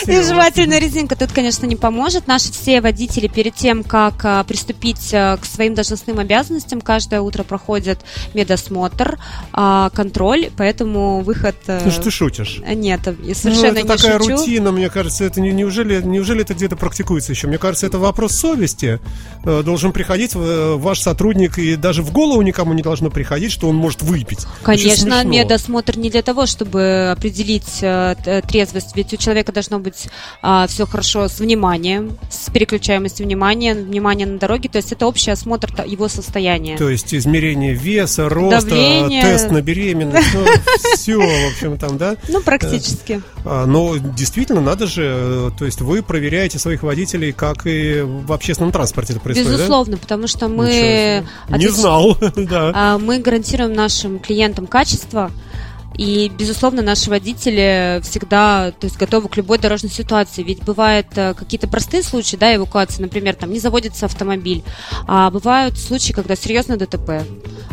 жевательная 0.06 0.78
резинка 0.78 1.16
тут, 1.16 1.32
конечно, 1.32 1.66
не 1.66 1.76
поможет. 1.76 2.26
Наши 2.26 2.52
все 2.52 2.80
водители 2.80 3.28
перед 3.28 3.54
тем, 3.54 3.82
как 3.84 4.24
а, 4.24 4.44
приступить 4.44 5.10
а, 5.14 5.36
к 5.36 5.44
своим 5.46 5.74
должностным 5.74 6.18
обязанностям, 6.18 6.80
каждое 6.80 7.20
утро 7.20 7.42
проходят 7.44 8.00
медосмотр, 8.34 9.18
а, 9.52 9.90
контроль, 9.90 10.50
поэтому 10.56 11.20
выход... 11.20 11.56
э, 11.66 11.80
Ну 11.84 11.90
что 11.90 12.02
ты 12.02 12.10
шутишь? 12.10 12.60
Нет, 12.66 13.00
я 13.06 13.12
Ну, 13.18 13.34
совершенно 13.34 13.66
это 13.78 13.82
не 13.82 13.88
такая 13.88 14.18
шучу. 14.18 14.36
рутина, 14.36 14.72
мне 14.72 14.90
кажется, 14.90 15.24
это 15.24 15.40
не, 15.40 15.52
неужели, 15.52 16.00
неужели 16.02 16.42
это 16.42 16.54
где-то 16.54 16.76
практикуется 16.76 17.32
еще? 17.32 17.46
Мне 17.48 17.58
кажется, 17.58 17.86
это 17.86 17.98
вопрос 17.98 18.32
совести. 18.32 19.00
Э, 19.44 19.62
Должен 19.64 19.92
приходить 19.92 20.32
э, 20.34 20.74
ваш 20.76 21.00
сотрудник, 21.00 21.58
и 21.58 21.76
даже 21.76 22.02
в 22.02 22.12
голову 22.12 22.42
никому 22.56 22.72
не 22.72 22.82
должно 22.82 23.10
приходить, 23.10 23.52
что 23.52 23.68
он 23.68 23.76
может 23.76 24.02
выпить. 24.02 24.46
Конечно, 24.62 25.22
медосмотр 25.24 25.98
не 25.98 26.10
для 26.10 26.22
того, 26.22 26.46
чтобы 26.46 27.10
определить 27.14 27.82
э, 27.82 28.42
трезвость, 28.48 28.96
ведь 28.96 29.12
у 29.12 29.16
человека 29.16 29.52
должно 29.52 29.78
быть 29.78 30.08
все 30.68 30.86
хорошо 30.86 31.28
с 31.28 31.40
вниманием, 31.40 32.18
с 32.30 32.50
переключаемостью 32.50 33.26
внимания, 33.26 33.74
внимание 33.74 34.26
на 34.26 34.38
дороге, 34.38 34.68
то 34.68 34.76
есть 34.78 34.92
это 34.92 35.06
общий 35.06 35.30
осмотр 35.30 35.70
его 35.84 36.08
состояния. 36.08 36.76
То 36.78 36.88
есть 36.88 37.14
измерение 37.14 37.74
веса, 37.74 38.28
роста, 38.28 38.70
Давление. 38.70 39.22
тест 39.22 39.50
на 39.50 39.60
беременность, 39.60 40.28
ну, 40.32 40.46
все, 40.94 41.18
в 41.18 41.50
общем, 41.52 41.78
там, 41.78 41.98
да? 41.98 42.16
Ну, 42.28 42.40
практически. 42.40 43.20
А, 43.44 43.66
Но 43.66 43.96
действительно, 43.96 44.60
надо 44.60 44.86
же, 44.86 45.02
э, 45.04 45.50
то 45.58 45.64
есть 45.64 45.80
вы 45.80 46.02
проверяете 46.02 46.58
своих 46.58 46.82
водителей, 46.82 47.32
как 47.32 47.66
и 47.66 48.00
в 48.00 48.32
общественном 48.32 48.72
транспорте 48.72 49.12
это 49.12 49.20
происходит? 49.20 49.52
Безусловно, 49.52 49.96
потому 49.98 50.26
что 50.26 50.48
мы. 50.48 51.26
Не 51.48 51.68
знал, 51.68 52.16
а, 52.74 52.98
мы 52.98 53.18
гарантируем 53.18 53.72
нашим 53.72 54.18
клиентам 54.18 54.66
качество. 54.66 55.30
И, 55.98 56.30
безусловно, 56.36 56.82
наши 56.82 57.10
водители 57.10 58.00
всегда 58.02 58.72
то 58.72 58.86
есть, 58.86 58.96
готовы 58.96 59.28
к 59.28 59.36
любой 59.36 59.58
дорожной 59.58 59.90
ситуации. 59.90 60.42
Ведь 60.42 60.62
бывают 60.62 61.06
э, 61.16 61.34
какие-то 61.34 61.68
простые 61.68 62.02
случаи, 62.02 62.36
да, 62.36 62.54
эвакуации, 62.54 63.02
например, 63.02 63.34
там 63.34 63.52
не 63.52 63.60
заводится 63.60 64.06
автомобиль. 64.06 64.62
А 65.06 65.30
бывают 65.30 65.78
случаи, 65.78 66.12
когда 66.12 66.36
серьезное 66.36 66.76
ДТП, 66.76 67.26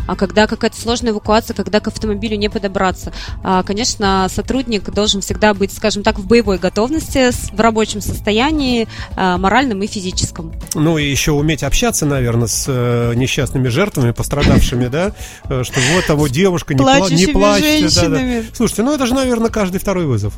а 0.06 0.16
когда 0.16 0.46
какая-то 0.46 0.80
сложная 0.80 1.12
эвакуация, 1.12 1.54
когда 1.54 1.80
к 1.80 1.88
автомобилю 1.88 2.36
не 2.36 2.48
подобраться. 2.48 3.12
А, 3.42 3.62
конечно, 3.62 4.26
сотрудник 4.30 4.90
должен 4.90 5.20
всегда 5.20 5.54
быть, 5.54 5.72
скажем 5.72 6.02
так, 6.02 6.18
в 6.18 6.26
боевой 6.26 6.58
готовности, 6.58 7.30
в 7.54 7.60
рабочем 7.60 8.00
состоянии, 8.00 8.88
а, 9.16 9.38
моральном 9.38 9.82
и 9.82 9.86
физическом. 9.86 10.52
Ну 10.74 10.98
и 10.98 11.08
еще 11.08 11.32
уметь 11.32 11.62
общаться, 11.62 12.06
наверное, 12.06 12.48
с 12.48 12.66
э, 12.68 13.12
несчастными 13.14 13.68
жертвами, 13.68 14.12
пострадавшими, 14.12 14.88
да, 14.88 15.12
Э, 15.48 15.62
что 15.64 15.80
вот 15.94 16.06
того 16.06 16.28
девушка 16.28 16.74
не, 16.74 16.80
пла- 16.80 17.08
Да. 18.14 18.42
Слушайте, 18.54 18.82
ну 18.82 18.94
это 18.94 19.06
же, 19.06 19.14
наверное, 19.14 19.50
каждый 19.50 19.78
второй 19.78 20.06
вызов. 20.06 20.34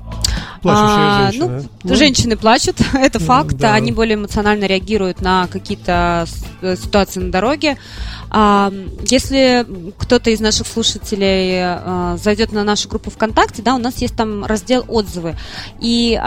Плачущая 0.62 0.96
а, 0.96 1.30
женщина. 1.32 1.46
Ну, 1.46 1.68
ну, 1.82 1.94
женщины 1.94 2.36
плачут, 2.36 2.76
это 2.94 3.18
факт. 3.18 3.56
Да. 3.56 3.74
Они 3.74 3.92
более 3.92 4.14
эмоционально 4.14 4.64
реагируют 4.64 5.20
на 5.20 5.46
какие-то 5.46 6.26
э, 6.62 6.76
ситуации 6.76 7.20
на 7.20 7.30
дороге. 7.30 7.76
А, 8.30 8.72
если 9.02 9.66
кто-то 9.98 10.30
из 10.30 10.40
наших 10.40 10.66
слушателей 10.66 11.60
а, 11.62 12.16
зайдет 12.22 12.52
на 12.52 12.64
нашу 12.64 12.88
группу 12.88 13.10
ВКонтакте, 13.10 13.62
да, 13.62 13.74
у 13.74 13.78
нас 13.78 13.98
есть 13.98 14.16
там 14.16 14.44
раздел 14.44 14.84
отзывы. 14.88 15.36
И 15.80 16.18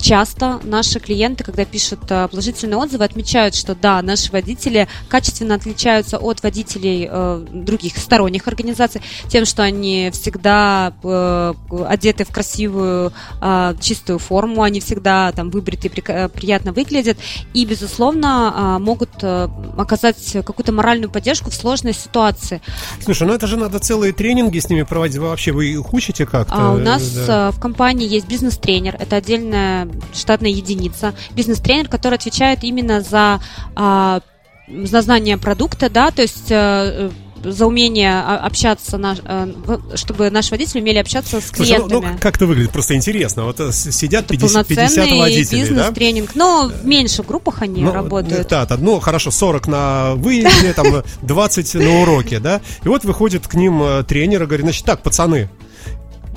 часто 0.00 0.60
наши 0.62 1.00
клиенты, 1.00 1.44
когда 1.44 1.64
пишут 1.64 2.00
э, 2.10 2.28
положительные 2.28 2.76
отзывы, 2.78 3.04
отмечают, 3.04 3.54
что 3.54 3.74
да, 3.74 4.00
наши 4.02 4.30
водители 4.32 4.88
качественно 5.08 5.54
отличаются 5.54 6.18
от 6.18 6.42
водителей 6.42 7.08
э, 7.10 7.46
других 7.52 7.96
сторонних 7.96 8.48
организаций 8.48 9.00
тем, 9.28 9.44
что 9.44 9.62
они 9.62 10.10
всегда 10.12 10.92
э, 11.02 11.54
одеты 11.88 12.24
в 12.24 12.28
красивую 12.28 13.12
э, 13.40 13.74
чистую 13.80 14.18
форму, 14.18 14.62
они 14.62 14.80
всегда 14.80 15.32
там 15.32 15.50
выбриты, 15.50 15.90
при, 15.90 16.28
приятно 16.28 16.72
выглядят 16.72 17.18
и, 17.54 17.64
безусловно, 17.64 18.76
э, 18.78 18.82
могут 18.82 19.10
э, 19.22 19.48
оказать 19.76 20.32
какую-то 20.32 20.72
моральную 20.72 21.10
поддержку 21.10 21.50
в 21.50 21.54
сложной 21.54 21.94
ситуации. 21.94 22.60
Слушай, 23.02 23.26
ну 23.26 23.34
это 23.34 23.46
же 23.46 23.56
надо 23.56 23.78
целые 23.78 24.12
тренинги 24.12 24.58
с 24.58 24.68
ними 24.68 24.82
проводить. 24.82 25.18
Вы 25.18 25.28
вообще 25.28 25.52
вы 25.52 25.66
их 25.66 25.92
учите 25.92 26.26
как-то? 26.26 26.54
А 26.54 26.72
у 26.72 26.78
нас 26.78 27.08
да. 27.10 27.48
Э, 27.48 27.50
в 27.50 27.60
компании 27.60 28.08
есть 28.08 28.28
бизнес-тренер. 28.28 28.96
Это 28.98 29.16
отдельная 29.16 29.87
штатная 30.14 30.50
единица, 30.50 31.14
бизнес-тренер, 31.32 31.88
который 31.88 32.14
отвечает 32.14 32.64
именно 32.64 33.00
за, 33.00 33.40
а, 33.74 34.20
за 34.68 35.02
знание 35.02 35.38
продукта, 35.38 35.88
да, 35.90 36.10
то 36.10 36.22
есть 36.22 36.50
э, 36.50 37.10
за 37.44 37.66
умение 37.66 38.20
общаться, 38.20 38.98
наш, 38.98 39.18
э, 39.24 39.52
чтобы 39.94 40.30
наши 40.30 40.50
водители 40.50 40.80
умели 40.80 40.98
общаться 40.98 41.40
с 41.40 41.46
Слушай, 41.48 41.76
клиентами. 41.76 41.92
Ну, 41.92 42.12
ну, 42.12 42.18
как 42.20 42.36
это 42.36 42.46
выглядит? 42.46 42.72
Просто 42.72 42.94
интересно. 42.94 43.44
Вот 43.44 43.60
э, 43.60 43.72
сидят 43.72 44.26
50, 44.26 44.66
50 44.66 45.10
водителей, 45.12 45.62
бизнес-тренинг. 45.62 46.30
Да? 46.34 46.38
Но 46.38 46.68
в 46.68 46.86
меньших 46.86 47.26
группах 47.26 47.62
они 47.62 47.82
ну, 47.82 47.92
работают. 47.92 48.48
Да, 48.48 48.66
да, 48.66 48.76
ну 48.76 49.00
хорошо, 49.00 49.30
40 49.30 49.68
на 49.68 50.14
выезде, 50.14 50.72
там 50.72 51.02
20 51.22 51.74
на 51.74 52.02
уроке, 52.02 52.40
да? 52.40 52.60
И 52.84 52.88
вот 52.88 53.04
выходит 53.04 53.46
к 53.46 53.54
ним 53.54 54.04
тренер 54.04 54.42
и 54.42 54.46
говорит, 54.46 54.64
значит, 54.64 54.84
так, 54.84 55.02
пацаны, 55.02 55.48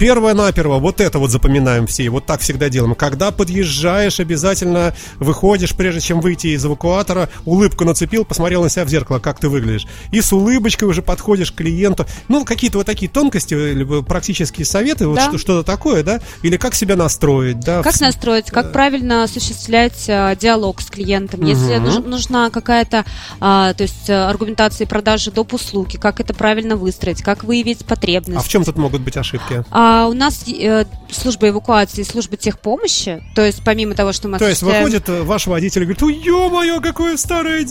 Первое-наперво, 0.01 0.79
вот 0.79 1.00
это 1.00 1.20
вот 1.20 1.29
запоминаем 1.29 1.86
все, 1.86 2.10
вот 2.10 2.25
так 2.25 2.41
всегда 2.41 2.70
делаем. 2.70 2.96
Когда 2.96 3.29
подъезжаешь, 3.29 4.20
обязательно 4.20 4.96
выходишь, 5.20 5.75
прежде 5.75 6.01
чем 6.01 6.22
выйти 6.22 6.48
из 6.48 6.65
эвакуатора, 6.65 7.29
улыбку 7.46 7.86
нацепил, 7.86 8.25
посмотрел 8.25 8.63
на 8.63 8.70
себя 8.72 8.84
в 8.84 8.89
зеркало, 8.89 9.20
как 9.20 9.39
ты 9.39 9.48
выглядишь. 9.48 9.86
И 10.12 10.20
с 10.20 10.34
улыбочкой 10.34 10.88
уже 10.88 11.03
подходишь 11.03 11.51
к 11.51 11.58
клиенту. 11.58 12.08
Ну, 12.29 12.46
какие-то 12.46 12.79
вот 12.79 12.88
такие 12.88 13.12
тонкости, 13.12 13.53
либо 13.53 14.01
практические 14.01 14.65
советы, 14.65 15.05
вот 15.08 15.17
да. 15.17 15.38
что-то 15.38 15.62
такое, 15.62 16.01
да? 16.01 16.20
Или 16.41 16.58
как 16.58 16.74
себя 16.74 16.96
настроить, 16.96 17.60
да? 17.60 17.84
Как 17.84 18.01
настроить, 18.01 18.50
как 18.50 18.72
правильно 18.72 19.25
осуществлять 19.25 20.10
а, 20.10 20.36
диалог 20.36 20.81
с 20.81 20.88
клиентом. 20.88 21.46
Если 21.46 21.77
угу. 21.77 22.10
нужна 22.10 22.50
какая-то, 22.50 23.05
а, 23.39 23.75
то 23.75 23.84
есть 23.84 24.10
э, 24.10 24.15
аргументация 24.15 24.88
продажи 24.88 25.29
доп. 25.29 25.53
услуги, 25.53 25.98
как 25.98 26.20
это 26.20 26.34
правильно 26.34 26.75
выстроить, 26.75 27.22
как 27.22 27.43
выявить 27.43 27.86
потребность. 27.86 28.39
А 28.39 28.41
в 28.41 28.50
чем 28.50 28.63
тут 28.63 28.77
могут 28.77 29.01
быть 29.01 29.15
ошибки? 29.15 29.63
А, 29.70 29.90
а 29.93 30.07
у 30.07 30.13
нас 30.13 30.45
э, 30.48 30.86
служба 31.10 31.50
эвакуации, 31.50 32.03
служба 32.03 32.38
техпомощи, 32.38 33.21
то 33.36 33.45
есть 33.45 33.62
помимо 33.65 33.93
того, 33.93 34.13
что 34.13 34.29
мы... 34.29 34.39
То 34.39 34.48
есть 34.48 34.63
выходит 34.63 35.10
э, 35.10 35.24
ваш 35.24 35.48
водитель 35.48 35.81
и 35.81 35.86
говорит, 35.86 36.01
ой, 36.01 36.13
ё-моё, 36.13 36.79
какое 36.79 37.17
старое, 37.17 37.65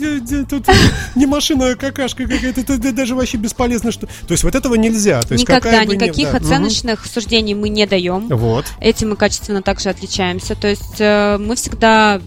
тут 0.45 0.67
не 1.15 1.25
машина, 1.25 1.71
а 1.71 1.77
какашка 1.77 2.27
какая-то, 2.27 2.61
это 2.61 2.93
даже 2.93 3.15
вообще 3.15 3.39
бесполезно, 3.39 3.91
что... 3.91 4.07
То 4.07 4.33
есть 4.33 4.45
вот 4.45 4.55
этого 4.55 4.75
нельзя. 4.75 5.23
То 5.23 5.33
есть 5.33 5.49
Никогда, 5.49 5.83
никаких 5.87 6.35
оценочных 6.35 7.07
суждений 7.07 7.55
мы 7.55 7.71
не 7.71 7.87
даем. 7.87 8.29
Вот. 8.29 8.67
Этим 8.81 9.11
мы 9.11 9.17
качественно 9.17 9.63
также 9.63 9.89
отличаемся. 9.89 10.55
То 10.55 10.69
есть 10.69 11.01
э, 11.01 11.39
мы 11.39 11.57
всегда 11.57 12.21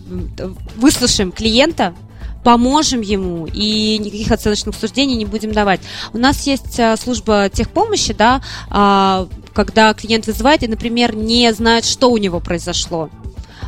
выслушаем 0.76 1.32
клиента, 1.32 1.94
поможем 2.44 3.02
ему 3.02 3.48
и 3.48 3.98
никаких 3.98 4.32
оценочных 4.32 4.76
суждений 4.76 5.16
не 5.16 5.26
будем 5.26 5.52
давать. 5.52 5.82
У 6.14 6.18
нас 6.18 6.46
есть 6.46 6.80
а, 6.80 6.98
служба 6.98 7.50
техпомощи, 7.52 8.14
да, 8.14 8.42
а, 8.70 9.28
когда 9.54 9.94
клиент 9.94 10.28
вызывает 10.28 10.64
и, 10.64 10.68
например, 10.68 11.16
не 11.16 11.52
знает, 11.54 11.86
что 11.86 12.12
у 12.12 12.18
него 12.18 12.40
произошло. 12.40 13.10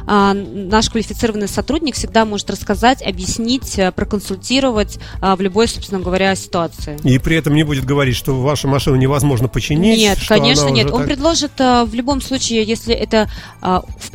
А, 0.08 0.34
наш 0.34 0.90
квалифицированный 0.90 1.48
сотрудник 1.48 1.96
всегда 1.96 2.26
может 2.26 2.52
рассказать, 2.52 3.02
объяснить, 3.02 3.80
э, 3.80 3.92
проконсультировать 3.92 5.00
в 5.20 5.42
любой, 5.42 5.68
собственно 5.68 6.00
говоря, 6.00 6.36
ситуации. 6.36 7.00
И 7.04 7.18
при 7.18 7.38
этом 7.38 7.56
не 7.56 7.64
будет 7.64 7.86
говорить, 7.86 8.16
что 8.16 8.40
вашу 8.40 8.68
машину 8.68 8.98
невозможно 8.98 9.48
починить? 9.48 9.98
Нет, 9.98 10.20
конечно 10.28 10.70
нет. 10.70 10.92
Он 10.92 11.00
так... 11.00 11.08
предложит 11.08 11.54
э, 11.58 11.86
в 11.86 11.96
любом 11.96 12.22
случае, 12.22 12.64
если 12.64 12.94
это 12.94 13.32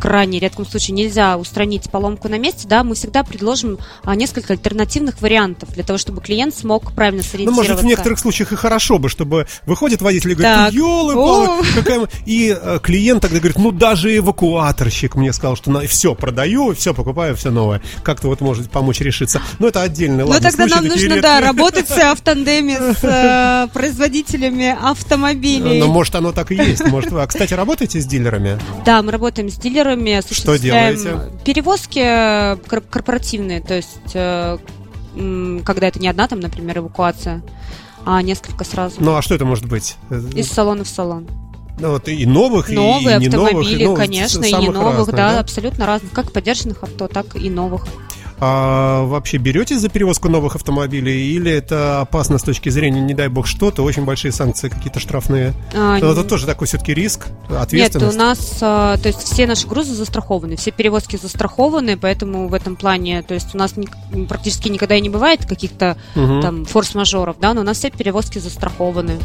крайне 0.00 0.38
редком 0.38 0.66
случае 0.66 0.94
нельзя 0.94 1.36
устранить 1.36 1.90
поломку 1.90 2.28
на 2.28 2.38
месте, 2.38 2.66
да, 2.66 2.84
мы 2.84 2.94
всегда 2.94 3.22
предложим 3.22 3.78
несколько 4.06 4.52
альтернативных 4.52 5.20
вариантов 5.20 5.72
для 5.72 5.84
того, 5.84 5.98
чтобы 5.98 6.20
клиент 6.20 6.54
смог 6.54 6.92
правильно 6.92 7.22
сориентироваться. 7.22 7.62
Ну, 7.62 7.68
может, 7.68 7.84
в 7.84 7.86
некоторых 7.86 8.18
случаях 8.18 8.52
и 8.52 8.56
хорошо 8.56 8.98
бы, 8.98 9.08
чтобы 9.08 9.46
выходит 9.66 10.02
водитель 10.02 10.32
и 10.32 10.34
говорит, 10.34 10.74
елы 10.74 11.64
какая... 11.74 12.08
И 12.26 12.56
э, 12.58 12.78
клиент 12.82 13.22
тогда 13.22 13.38
говорит, 13.38 13.58
ну, 13.58 13.70
даже 13.72 14.16
эвакуаторщик 14.16 15.14
мне 15.14 15.32
сказал, 15.32 15.56
что 15.56 15.80
и 15.80 15.86
все 15.86 16.14
продаю, 16.14 16.74
все 16.74 16.94
покупаю, 16.94 17.36
все 17.36 17.50
новое. 17.50 17.82
Как-то 18.02 18.28
вот 18.28 18.40
может 18.40 18.70
помочь 18.70 19.00
решиться. 19.00 19.40
Но 19.58 19.68
это 19.68 19.82
отдельный, 19.82 20.24
ладно. 20.24 20.40
Ну 20.42 20.56
тогда 20.56 20.76
нам 20.76 20.84
нужно, 20.84 21.14
редкие. 21.14 21.22
да, 21.22 21.40
работать 21.46 21.88
в 21.88 22.20
тандеме 22.22 22.78
с 22.94 23.04
э, 23.04 23.68
производителями 23.72 24.76
автомобилей. 24.80 25.80
Ну, 25.80 25.88
может, 25.88 26.14
оно 26.14 26.32
так 26.32 26.50
и 26.52 26.54
есть. 26.54 26.84
Может, 26.86 27.10
вы, 27.10 27.22
а, 27.22 27.26
кстати, 27.26 27.54
работаете 27.54 28.00
с 28.00 28.06
дилерами? 28.06 28.58
Да, 28.84 29.02
мы 29.02 29.12
работаем 29.12 29.48
с 29.48 29.56
дилерами. 29.56 29.89
Что 30.34 30.58
делаете? 30.58 31.18
Перевозки 31.44 32.00
э, 32.00 32.56
корпоративные, 32.56 33.60
то 33.60 33.74
есть 33.74 34.14
э, 34.14 34.58
когда 35.64 35.88
это 35.88 35.98
не 35.98 36.08
одна, 36.08 36.28
там, 36.28 36.40
например, 36.40 36.78
эвакуация, 36.78 37.42
а 38.04 38.22
несколько 38.22 38.64
сразу. 38.64 38.96
Ну, 39.00 39.16
а 39.16 39.22
что 39.22 39.34
это 39.34 39.44
может 39.44 39.66
быть? 39.66 39.96
Из 40.34 40.48
салона 40.48 40.84
в 40.84 40.88
салон. 40.88 41.26
Ну, 41.78 41.92
вот 41.92 42.08
и 42.08 42.26
новых, 42.26 42.68
Новые 42.68 43.18
и, 43.18 43.24
и 43.24 43.28
автомобили, 43.28 43.78
не 43.78 43.84
новых, 43.84 43.98
конечно, 43.98 44.44
и 44.44 44.52
не 44.52 44.68
новых, 44.68 44.98
разных, 44.98 45.16
да, 45.16 45.32
да, 45.32 45.40
абсолютно 45.40 45.86
разных, 45.86 46.12
как 46.12 46.30
подержанных 46.30 46.82
авто, 46.82 47.08
так 47.08 47.36
и 47.36 47.48
новых. 47.48 47.86
А 48.42 49.04
вообще 49.04 49.36
берете 49.36 49.78
за 49.78 49.90
перевозку 49.90 50.30
новых 50.30 50.56
автомобилей 50.56 51.32
или 51.34 51.50
это 51.52 52.00
опасно 52.00 52.38
с 52.38 52.42
точки 52.42 52.70
зрения, 52.70 53.00
не 53.00 53.12
дай 53.12 53.28
бог 53.28 53.46
что-то, 53.46 53.82
очень 53.82 54.06
большие 54.06 54.32
санкции, 54.32 54.70
какие-то 54.70 54.98
штрафные? 54.98 55.52
А, 55.74 55.98
это 55.98 56.14
не... 56.14 56.24
тоже 56.24 56.46
такой 56.46 56.66
все-таки 56.66 56.94
риск, 56.94 57.26
ответственность? 57.50 58.14
Нет, 58.14 58.14
у 58.14 58.18
нас, 58.18 58.58
а, 58.62 58.96
то 58.96 59.08
есть 59.08 59.20
все 59.20 59.46
наши 59.46 59.66
грузы 59.66 59.94
застрахованы, 59.94 60.56
все 60.56 60.70
перевозки 60.70 61.16
застрахованы, 61.16 61.98
поэтому 61.98 62.48
в 62.48 62.54
этом 62.54 62.76
плане, 62.76 63.22
то 63.22 63.34
есть 63.34 63.54
у 63.54 63.58
нас 63.58 63.74
практически 64.26 64.70
никогда 64.70 64.96
и 64.96 65.02
не 65.02 65.10
бывает 65.10 65.44
каких-то 65.44 65.98
угу. 66.16 66.40
там 66.40 66.64
форс-мажоров, 66.64 67.36
да, 67.38 67.52
но 67.52 67.60
у 67.60 67.64
нас 67.64 67.76
все 67.76 67.90
перевозки 67.90 68.38
застрахованы. 68.38 69.18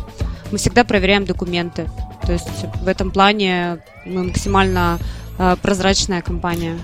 Мы 0.52 0.58
всегда 0.58 0.84
проверяем 0.84 1.26
документы. 1.26 1.90
То 2.26 2.34
есть 2.34 2.48
в 2.82 2.88
этом 2.88 3.12
плане 3.12 3.80
мы 4.06 4.26
максимально 4.26 5.00
э, 5.38 5.56
прозрачная 5.62 6.22
компания. 6.22 6.78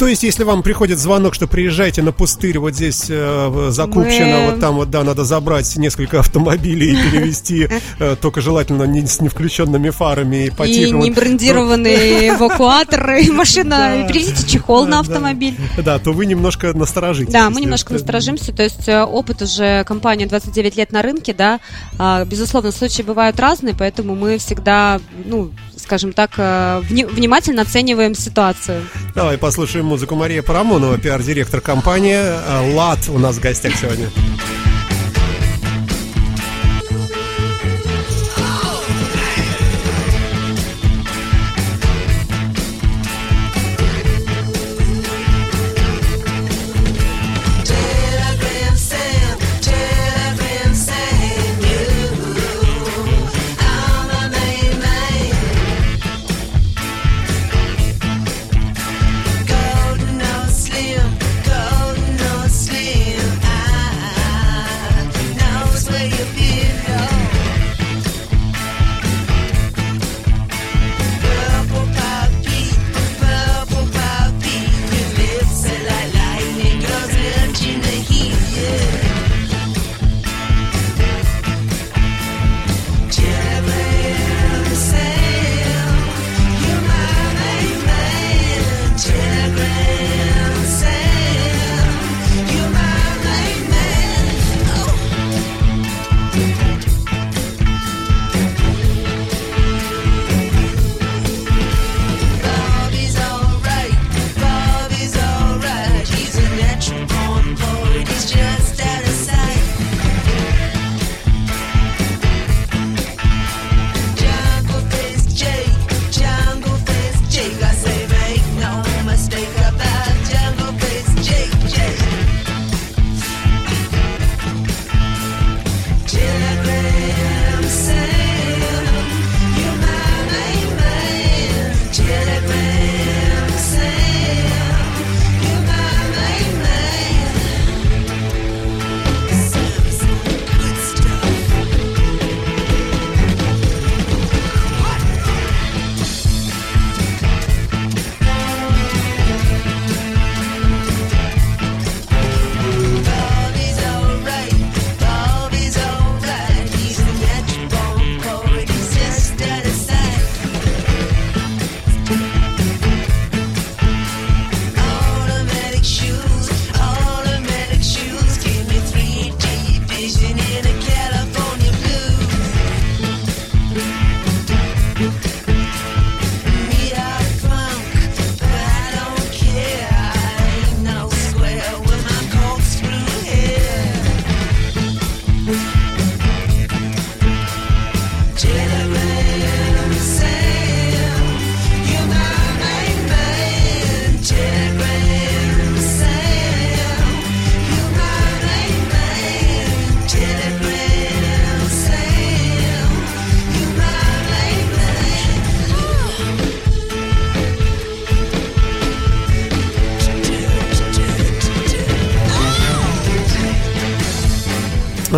То 0.00 0.08
есть, 0.08 0.22
если 0.22 0.44
вам 0.44 0.62
приходит 0.62 0.98
звонок, 0.98 1.34
что 1.34 1.46
приезжайте 1.46 2.00
на 2.00 2.10
пустырь, 2.10 2.58
вот 2.58 2.74
здесь 2.74 3.08
э, 3.10 3.68
Закупчино, 3.68 4.38
Мы... 4.38 4.50
вот 4.50 4.60
там 4.60 4.76
вот, 4.76 4.88
да, 4.88 5.04
надо 5.04 5.24
забрать 5.24 5.76
несколько 5.76 6.20
автомобилей 6.20 6.94
и 6.94 6.96
перевести, 6.96 7.68
э, 7.98 8.16
только 8.18 8.40
желательно 8.40 8.84
не 8.84 9.06
с 9.06 9.20
не 9.20 9.28
включенными 9.28 9.90
фарами 9.90 10.46
и 10.46 10.50
по-тихому. 10.50 11.04
И 11.04 11.08
не 11.10 11.14
брендированные 11.14 12.30
эвакуаторы, 12.30 13.24
и 13.24 13.30
машина, 13.30 14.06
перевезите 14.08 14.48
чехол 14.48 14.86
на 14.86 15.00
автомобиль. 15.00 15.54
Да, 15.76 15.98
то 15.98 16.12
вы 16.12 16.24
немножко 16.24 16.72
насторожитесь. 16.72 17.34
Да, 17.34 17.50
мы 17.50 17.60
немножко 17.60 17.92
насторожимся, 17.92 18.54
то 18.54 18.62
есть 18.62 18.88
э, 18.88 19.02
опыт 19.04 19.42
уже 19.42 19.84
компания 19.84 20.24
29 20.24 20.76
лет 20.78 20.92
на 20.92 21.02
рынке, 21.02 21.34
да, 21.34 21.60
а, 21.98 22.24
безусловно, 22.24 22.72
случаи 22.72 23.02
бывают 23.02 23.38
разные, 23.38 23.74
поэтому 23.78 24.14
мы 24.14 24.38
всегда, 24.38 24.98
ну, 25.26 25.50
скажем 25.90 26.12
так, 26.12 26.30
э, 26.36 26.82
внимательно 26.88 27.62
оцениваем 27.62 28.14
ситуацию. 28.14 28.86
Давай 29.16 29.36
послушаем 29.38 29.86
музыку 29.86 30.14
Мария 30.14 30.40
Парамонова, 30.40 30.96
пиар-директор 30.98 31.60
компании 31.60 32.14
э, 32.14 32.74
«ЛАД» 32.76 33.08
у 33.08 33.18
нас 33.18 33.38
в 33.38 33.40
гостях 33.40 33.74
сегодня. 33.74 34.08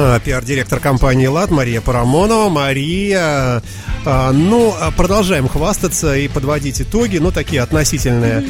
А, 0.04 0.18
пиар-директор 0.18 0.80
компании 0.80 1.28
«Лад» 1.28 1.52
Мария 1.52 1.80
Парамонова. 1.80 2.48
Мария, 2.48 3.62
а, 4.04 4.32
ну, 4.32 4.74
а, 4.80 4.90
продолжаем 4.90 5.46
хвастаться 5.46 6.16
и 6.16 6.26
подводить 6.26 6.82
итоги, 6.82 7.18
ну, 7.18 7.30
такие 7.30 7.62
относительные. 7.62 8.44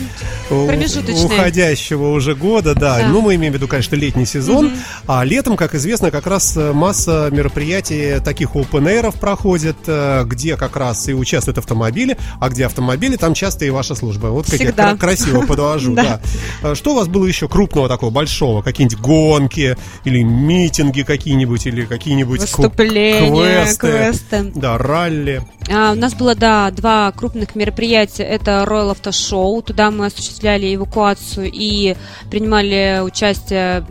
Уходящего 1.24 2.08
уже 2.12 2.34
года, 2.34 2.74
да. 2.74 2.98
Да. 2.98 3.08
Ну, 3.08 3.20
мы 3.20 3.34
имеем 3.36 3.52
в 3.52 3.56
виду, 3.56 3.68
конечно, 3.68 3.96
летний 3.96 4.26
сезон. 4.26 4.72
А 5.06 5.24
летом, 5.24 5.56
как 5.56 5.74
известно, 5.74 6.10
как 6.10 6.26
раз 6.26 6.56
э, 6.56 6.72
масса 6.72 7.28
мероприятий 7.30 8.20
таких 8.24 8.54
open 8.54 9.12
проходит, 9.18 9.76
э, 9.86 10.24
где 10.26 10.56
как 10.56 10.76
раз 10.76 11.08
и 11.08 11.14
участвуют 11.14 11.58
автомобили, 11.58 12.16
а 12.40 12.48
где 12.48 12.66
автомобили, 12.66 13.16
там 13.16 13.34
часто 13.34 13.64
и 13.64 13.70
ваша 13.70 13.94
служба. 13.94 14.28
Вот 14.28 14.46
как 14.46 14.60
я 14.60 14.66
Всегда. 14.66 14.90
кра- 14.90 14.98
красиво 14.98 15.46
подвожу, 15.46 15.94
Да. 16.02 16.20
А 16.62 16.74
Что 16.74 16.92
у 16.92 16.96
вас 16.96 17.08
было 17.08 17.26
еще 17.26 17.48
крупного 17.48 17.88
такого, 17.88 18.10
большого? 18.10 18.62
Какие-нибудь 18.62 18.98
гонки 18.98 19.76
или 20.04 20.22
митинги 20.22 21.02
какие-нибудь, 21.02 21.66
или 21.66 21.84
какие-нибудь 21.84 22.40
Выступления, 22.40 23.64
квесты? 23.64 23.86
квесты. 23.86 24.52
Да, 24.54 24.78
ралли. 24.78 25.42
А, 25.70 25.92
у 25.92 25.94
нас 25.94 26.14
было, 26.14 26.34
да, 26.34 26.70
два 26.70 27.12
крупных 27.12 27.54
мероприятия. 27.54 28.24
Это 28.24 28.64
Royal 28.68 28.94
Auto 28.96 29.10
Show. 29.10 29.62
Туда 29.62 29.90
мы 29.90 30.06
осуществляли 30.42 30.74
эвакуацию 30.74 31.50
и 31.52 31.96
принимали 32.30 33.00
участие 33.02 33.84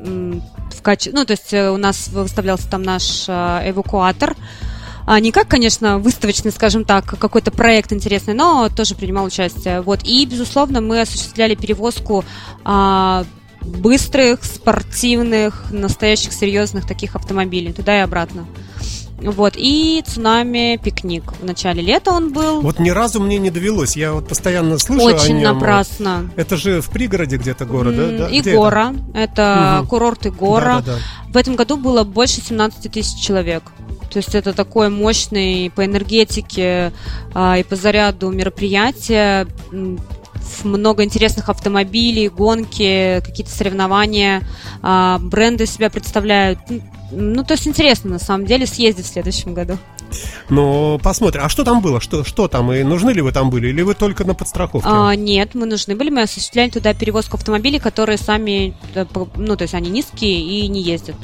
в 0.72 0.82
качестве... 0.82 1.14
Ну, 1.14 1.26
то 1.26 1.32
есть 1.32 1.54
э, 1.54 1.70
у 1.70 1.78
нас 1.78 2.10
выставлялся 2.10 2.70
там 2.70 2.84
наш 2.84 3.26
а, 3.28 3.62
эвакуатор. 3.66 4.36
А, 5.06 5.20
не 5.20 5.32
как, 5.32 5.48
конечно, 5.48 5.98
выставочный, 6.00 6.52
скажем 6.52 6.86
так, 6.86 7.06
какой-то 7.06 7.52
проект 7.52 7.94
интересный, 7.94 8.34
но 8.34 8.70
тоже 8.70 8.96
принимал 8.96 9.26
участие. 9.26 9.82
Вот. 9.82 10.02
И, 10.04 10.26
безусловно, 10.26 10.82
мы 10.82 11.02
осуществляли 11.02 11.56
перевозку 11.56 12.24
а, 12.64 13.26
быстрых, 13.62 14.44
спортивных, 14.44 15.72
настоящих, 15.72 16.34
серьезных 16.34 16.88
таких 16.88 17.16
автомобилей 17.16 17.74
туда 17.74 17.98
и 17.98 18.02
обратно. 18.02 18.46
Вот, 19.24 19.54
и 19.56 20.04
цунами 20.06 20.80
пикник. 20.84 21.32
В 21.40 21.46
начале 21.46 21.82
лета 21.82 22.12
он 22.12 22.34
был. 22.34 22.62
Вот 22.62 22.80
ни 22.80 22.90
разу 22.90 23.20
мне 23.22 23.38
не 23.38 23.52
довелось. 23.52 23.96
Я 23.96 24.14
вот 24.14 24.28
постоянно 24.28 24.78
слышу 24.80 25.08
о 25.08 25.14
Очень 25.14 25.38
нем. 25.38 25.54
напрасно. 25.54 26.30
Это 26.36 26.58
же 26.58 26.82
в 26.82 26.90
пригороде 26.90 27.38
где-то 27.38 27.66
город, 27.66 27.96
да? 27.96 28.04
М, 28.04 28.18
да? 28.18 28.30
Где 28.30 28.54
Игора. 28.54 28.94
Это, 29.14 29.78
Мгм. 29.82 29.88
курорт 29.88 30.20
это? 30.26 30.30
Игора. 30.30 30.66
Да, 30.66 30.82
да, 30.82 30.92
да. 30.94 30.98
В 31.34 31.38
этом 31.38 31.56
году 31.56 31.78
было 31.78 32.04
больше 32.04 32.42
17 32.42 32.90
тысяч 32.90 33.20
человек. 33.22 33.64
То 34.12 34.18
есть 34.18 34.36
это 34.36 34.52
такое 34.54 34.90
мощное 34.90 35.70
по 35.70 35.86
энергетике 35.86 36.92
а, 37.34 37.58
и 37.58 37.64
по 37.64 37.76
заряду 37.76 38.30
мероприятие. 38.32 39.48
Много 40.64 41.04
интересных 41.04 41.50
автомобилей, 41.50 42.28
гонки, 42.28 43.22
какие-то 43.24 43.52
соревнования, 43.52 44.42
а, 44.82 45.20
бренды 45.20 45.66
себя 45.66 45.90
представляют. 45.90 46.60
Ну, 47.12 47.44
то 47.44 47.54
есть 47.54 47.68
интересно, 47.68 48.12
на 48.12 48.20
самом 48.20 48.46
деле, 48.46 48.66
съездить 48.66 49.06
в 49.06 49.10
следующем 49.10 49.54
году. 49.54 49.78
Ну, 50.50 51.00
посмотрим. 51.02 51.44
А 51.44 51.50
что 51.50 51.64
там 51.64 51.82
было? 51.82 52.02
Что, 52.02 52.24
что 52.24 52.48
там? 52.48 52.72
И 52.74 52.84
нужны 52.84 53.12
ли 53.12 53.22
вы 53.22 53.32
там 53.32 53.50
были? 53.50 53.68
Или 53.70 53.82
вы 53.82 53.94
только 53.94 54.24
на 54.24 54.34
подстраховке? 54.34 54.90
А, 54.90 55.16
нет, 55.16 55.56
мы 55.56 55.66
нужны 55.66 55.96
были, 55.96 56.10
мы 56.10 56.24
осуществляли 56.24 56.70
туда 56.70 56.94
перевозку 56.94 57.38
автомобилей, 57.38 57.80
которые 57.80 58.18
сами, 58.18 58.76
э, 58.96 59.06
ну, 59.36 59.56
то 59.56 59.64
есть 59.64 59.74
они 59.74 59.90
низкие 59.90 60.42
и 60.42 60.68
не 60.68 60.82
ездят 60.82 61.16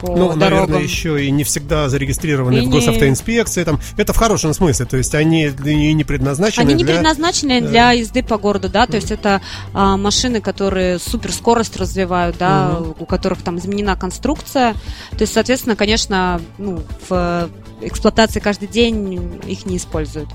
по 0.00 0.08
Ну, 0.08 0.28
дорогам. 0.34 0.38
наверное, 0.40 0.82
еще 0.82 1.24
и 1.24 1.30
не 1.30 1.44
всегда 1.44 1.88
зарегистрированы 1.88 2.58
И 2.58 2.66
в 2.66 2.70
госавтоинспекции. 2.70 3.64
Там. 3.64 3.80
Это 3.96 4.12
в 4.12 4.16
хорошем 4.16 4.54
смысле. 4.54 4.86
То 4.86 4.96
есть 4.96 5.14
они 5.14 5.46
и 5.46 5.92
не 5.92 6.04
предназначены 6.04 6.62
Они 6.62 6.74
не 6.74 6.84
для... 6.84 6.94
предназначены 6.94 7.60
для 7.60 7.92
езды 7.92 8.22
по 8.22 8.38
городу, 8.38 8.68
да, 8.68 8.86
то 8.86 8.96
есть 8.96 9.10
это 9.10 9.40
а, 9.72 9.96
машины, 9.96 10.40
которые 10.40 10.98
суперскорость 10.98 11.76
развивают, 11.76 12.36
да, 12.38 12.78
у 12.98 13.04
которых 13.04 13.42
там 13.42 13.58
изменена 13.58 13.96
конструкция. 13.96 14.74
То 15.10 15.20
есть, 15.20 15.32
соответственно, 15.32 15.76
конечно, 15.76 16.40
ну, 16.58 16.82
в 17.08 17.48
эксплуатации 17.80 18.40
каждый 18.40 18.68
день 18.68 19.40
их 19.46 19.66
не 19.66 19.76
используют. 19.76 20.28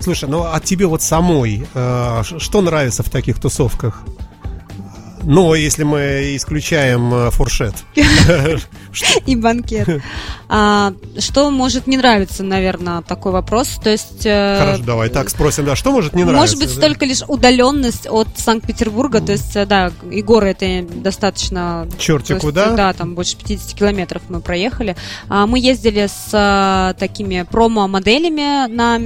Слушай, 0.00 0.28
ну 0.28 0.44
а 0.44 0.60
тебе 0.60 0.86
вот 0.86 1.02
самой 1.02 1.66
э, 1.74 2.22
что 2.22 2.60
нравится 2.60 3.02
в 3.02 3.10
таких 3.10 3.40
тусовках? 3.40 4.04
Ну, 5.30 5.52
если 5.52 5.84
мы 5.84 6.36
исключаем 6.36 7.12
э, 7.12 7.30
фуршет. 7.30 7.74
И 9.26 9.36
банкет. 9.36 9.86
А, 10.48 10.94
что 11.18 11.50
может 11.50 11.86
не 11.86 11.98
нравиться, 11.98 12.42
наверное, 12.42 13.02
такой 13.02 13.32
вопрос. 13.32 13.78
То 13.84 13.90
есть... 13.90 14.24
э, 14.24 14.58
Хорошо, 14.58 14.82
давай 14.84 15.10
так 15.10 15.28
спросим, 15.28 15.66
да, 15.66 15.76
что 15.76 15.92
может 15.92 16.14
не 16.14 16.24
нравиться? 16.24 16.56
Может 16.56 16.58
быть, 16.58 16.80
только 16.80 17.04
лишь 17.04 17.22
удаленность 17.28 18.06
от 18.08 18.28
Санкт-Петербурга, 18.38 19.20
то 19.20 19.32
есть, 19.32 19.54
э, 19.54 19.66
да, 19.66 19.92
и 20.10 20.22
горы 20.22 20.56
это 20.58 20.86
достаточно... 20.94 21.86
Черти 21.98 22.38
куда? 22.38 22.70
Да, 22.70 22.94
там 22.94 23.14
больше 23.14 23.36
50 23.36 23.78
километров 23.78 24.22
мы 24.30 24.40
проехали. 24.40 24.96
А, 25.28 25.46
Мы 25.46 25.58
ездили 25.58 26.08
с 26.08 26.96
такими 26.98 27.42
промо-моделями 27.42 28.66
на, 28.72 28.98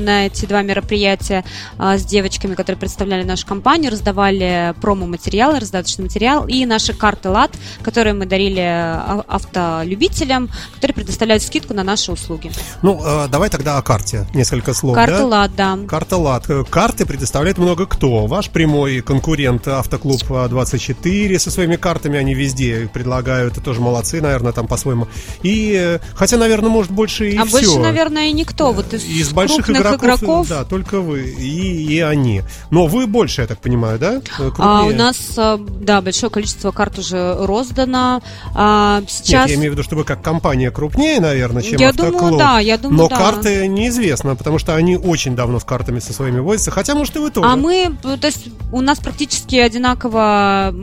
на 0.00 0.26
эти 0.26 0.46
два 0.46 0.62
мероприятия 0.62 1.44
а, 1.78 1.96
с 1.96 2.04
девочками, 2.04 2.56
которые 2.56 2.80
представляли 2.80 3.22
нашу 3.22 3.46
компанию, 3.46 3.92
раздавали 3.92 4.74
промо-материалы, 4.80 5.59
раздаточный 5.60 6.04
материал 6.04 6.46
и 6.46 6.64
наши 6.66 6.92
карты 6.92 7.28
ЛАД, 7.30 7.52
которые 7.82 8.14
мы 8.14 8.26
дарили 8.26 8.60
а- 8.60 9.24
автолюбителям, 9.28 10.48
которые 10.74 10.94
предоставляют 10.94 11.42
скидку 11.42 11.74
на 11.74 11.82
наши 11.84 12.12
услуги. 12.12 12.50
Ну, 12.82 13.00
э, 13.04 13.28
давай 13.28 13.48
тогда 13.50 13.78
о 13.78 13.82
карте 13.82 14.26
несколько 14.34 14.74
слов, 14.74 14.94
Карты 14.94 15.18
да? 15.18 15.26
ЛАД, 15.26 15.56
да. 15.56 15.78
Карта 15.88 16.16
ЛАД. 16.16 16.50
Э, 16.50 16.64
Карты 16.68 17.06
предоставляет 17.06 17.58
много 17.58 17.86
кто. 17.86 18.26
Ваш 18.26 18.50
прямой 18.50 19.00
конкурент 19.00 19.68
Автоклуб 19.68 20.22
а, 20.30 20.48
24 20.48 21.38
со 21.38 21.50
своими 21.50 21.76
картами, 21.76 22.18
они 22.18 22.34
везде 22.34 22.88
предлагают, 22.92 23.56
и 23.58 23.60
тоже 23.60 23.80
молодцы, 23.80 24.20
наверное, 24.20 24.52
там 24.52 24.66
по-своему. 24.66 25.08
И, 25.42 25.74
э, 25.78 25.98
хотя, 26.14 26.36
наверное, 26.36 26.70
может 26.70 26.90
больше 26.92 27.30
и 27.30 27.36
а 27.36 27.44
все. 27.44 27.52
больше, 27.52 27.78
наверное, 27.78 28.28
и 28.28 28.32
никто. 28.32 28.72
Вот 28.72 28.92
из, 28.94 29.04
Из 29.04 29.30
больших 29.32 29.68
игроков, 29.70 30.00
игроков 30.02 30.48
да, 30.48 30.64
только 30.64 31.00
вы 31.00 31.22
и, 31.30 31.84
и 31.94 32.00
они. 32.00 32.42
Но 32.70 32.86
вы 32.86 33.06
больше, 33.06 33.42
я 33.42 33.46
так 33.46 33.60
понимаю, 33.60 33.98
да? 33.98 34.14
Э, 34.16 34.20
А, 34.38 34.46
у 34.46 34.50
крупнее? 34.52 34.98
нас, 34.98 35.16
а, 35.40 35.58
да, 35.58 36.00
большое 36.02 36.30
количество 36.30 36.70
карт 36.70 36.98
уже 36.98 37.34
роздано. 37.46 38.22
А, 38.54 39.02
сейчас... 39.08 39.48
Нет, 39.48 39.50
я 39.50 39.54
имею 39.56 39.72
в 39.72 39.74
виду, 39.74 39.82
что 39.82 39.96
вы 39.96 40.04
как 40.04 40.22
компания 40.22 40.70
крупнее, 40.70 41.20
наверное, 41.20 41.62
чем 41.62 41.78
Я 41.80 41.90
Автоклуб. 41.90 42.18
думаю, 42.20 42.38
да, 42.38 42.58
я 42.60 42.76
думаю, 42.78 42.98
Но 43.02 43.08
да. 43.08 43.16
карты 43.16 43.66
неизвестно, 43.68 44.36
потому 44.36 44.58
что 44.58 44.74
они 44.74 44.96
очень 44.96 45.34
давно 45.34 45.58
с 45.58 45.64
картами 45.64 45.98
со 46.00 46.12
своими 46.12 46.40
возятся. 46.40 46.70
Хотя, 46.70 46.94
может, 46.94 47.16
и 47.16 47.18
вы 47.18 47.30
тоже. 47.30 47.48
А 47.48 47.56
мы, 47.56 47.96
то 48.02 48.26
есть 48.26 48.46
у 48.72 48.80
нас 48.80 48.98
практически 48.98 49.56
одинаково, 49.56 50.74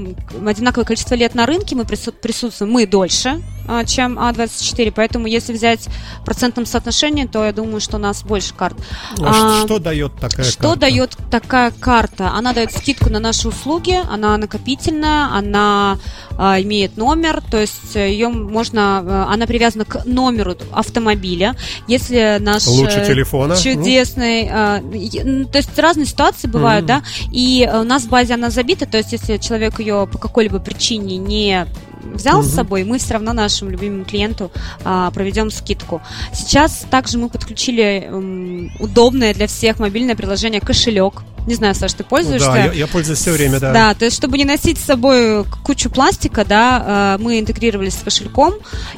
одинаковое 0.46 0.86
количество 0.86 1.16
лет 1.16 1.36
на 1.36 1.46
рынке, 1.46 1.76
мы 1.76 1.84
прису- 1.84 2.12
присутствуем, 2.12 2.72
мы 2.72 2.86
дольше, 2.88 3.42
а, 3.68 3.84
чем 3.86 4.18
А24, 4.18 4.92
поэтому 4.96 5.28
если 5.28 5.54
взять 5.54 5.88
в 6.22 6.26
процентном 6.26 6.66
соотношении, 6.66 7.26
то 7.26 7.44
я 7.46 7.52
думаю, 7.52 7.82
что 7.82 7.98
у 7.98 8.00
нас 8.00 8.24
больше 8.24 8.54
карт. 8.54 8.78
А 9.20 9.60
А, 9.62 9.66
что 9.66 9.80
дает 9.80 10.14
такая 10.20 10.46
Что 10.46 10.64
карта? 10.70 10.80
дает 10.80 11.18
такая 11.30 11.72
карта? 11.72 12.32
Она 12.32 12.54
дает 12.54 12.72
скидку 12.72 13.10
на 13.10 13.20
наши 13.20 13.48
услуги, 13.48 14.00
она 14.10 14.38
накопительная, 14.48 15.28
она 15.34 15.98
а, 16.38 16.60
имеет 16.62 16.98
номер, 16.98 17.42
то 17.52 17.58
есть 17.60 17.96
ее 17.96 18.30
можно, 18.30 19.04
э, 19.06 19.34
она 19.34 19.46
привязана 19.46 19.86
к 19.86 20.06
номеру 20.06 20.56
автомобиля. 20.72 21.56
Если 21.88 22.38
наш 22.40 22.68
Лучше 22.68 23.00
э, 23.00 23.06
телефона. 23.08 23.56
Ну. 23.56 23.62
чудесный, 23.62 24.48
а, 24.52 24.78
н- 24.80 25.46
то 25.48 25.58
есть 25.58 25.78
разные 25.78 26.06
ситуации 26.06 26.48
бывают, 26.48 26.86
Мгм. 26.86 26.88
да, 26.88 27.04
и 27.32 27.68
э, 27.70 27.82
у 27.82 27.84
нас 27.84 28.04
в 28.04 28.10
базе 28.10 28.36
она 28.36 28.50
забита, 28.50 28.86
то 28.86 28.98
есть 28.98 29.12
если 29.12 29.38
человек 29.38 29.80
ее 29.80 30.08
по 30.12 30.18
какой-либо 30.18 30.60
причине 30.60 31.18
не 31.18 31.66
взял 32.14 32.42
с 32.42 32.48
Мгм. 32.48 32.56
собой, 32.56 32.84
мы 32.86 33.00
все 33.00 33.14
равно 33.16 33.34
нашему 33.34 33.72
любимому 33.72 34.06
клиенту 34.06 34.52
а, 34.86 35.12
проведем 35.12 35.52
скидку. 35.52 36.02
Сейчас 36.34 36.86
также 36.90 37.18
мы 37.18 37.30
подключили 37.30 38.06
м, 38.10 38.72
удобное 38.80 39.34
для 39.34 39.48
всех 39.48 39.80
мобильное 39.80 40.16
приложение 40.16 40.62
кошелек. 40.62 41.24
Не 41.48 41.56
знаю, 41.56 41.74
Саш, 41.74 41.94
ты 41.94 42.04
пользуешься? 42.04 42.48
Да, 42.52 42.66
я, 42.66 42.72
я 42.74 42.88
пользуюсь 42.88 43.20
все 43.20 43.32
время, 43.32 43.60
да. 43.60 43.72
Да, 43.74 43.94
то 43.96 44.06
есть, 44.06 44.16
чтобы 44.18 44.38
не 44.38 44.46
носить 44.46 44.78
с 44.78 44.84
собой 44.84 45.46
кучу 45.64 45.90
пластика, 45.90 46.46
да, 46.46 47.16
э, 47.18 47.24
мы 47.24 47.40
интегрировались 47.40 47.94
с 47.96 48.04
кошельком, 48.04 48.54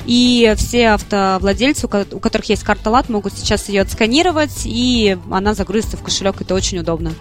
и 0.05 0.53
все 0.57 0.89
автовладельцы, 0.89 1.85
у 1.85 1.89
ко- 1.89 2.07
у 2.11 2.19
которых 2.19 2.49
есть 2.49 2.63
карта 2.63 2.89
ЛАТ, 2.89 3.07
могут 3.09 3.33
сейчас 3.37 3.69
ее 3.69 3.81
отсканировать, 3.81 4.63
и 4.65 5.17
она 5.31 5.53
загрузится 5.53 5.95
в 5.95 6.01
кошелек, 6.01 6.41
это 6.41 6.55
очень 6.55 6.79
удобно. 6.79 7.13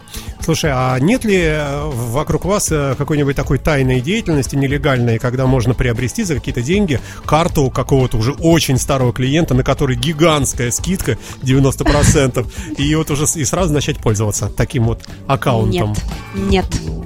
Слушай, 0.48 0.70
а 0.72 0.98
нет 0.98 1.26
ли 1.26 1.36
э, 1.36 1.90
вокруг 1.92 2.46
вас 2.46 2.72
э, 2.72 2.94
какой-нибудь 2.96 3.36
такой 3.36 3.58
тайной 3.58 4.00
деятельности 4.00 4.56
нелегальной, 4.56 5.18
когда 5.18 5.46
можно 5.46 5.74
приобрести 5.74 6.24
за 6.24 6.36
какие-то 6.36 6.62
деньги 6.62 7.00
карту 7.26 7.68
какого-то 7.68 8.16
уже 8.16 8.32
очень 8.32 8.78
старого 8.78 9.12
клиента, 9.12 9.52
на 9.52 9.62
который 9.62 9.94
гигантская 9.94 10.70
скидка 10.70 11.18
90%, 11.42 12.50
и 12.78 12.94
вот 12.94 13.10
уже 13.10 13.24
и 13.38 13.44
сразу 13.44 13.74
начать 13.74 13.98
пользоваться 13.98 14.48
таким 14.48 14.84
вот 14.84 15.02
аккаунтом? 15.26 15.94
Нет, 16.34 16.64
нет. 16.82 16.98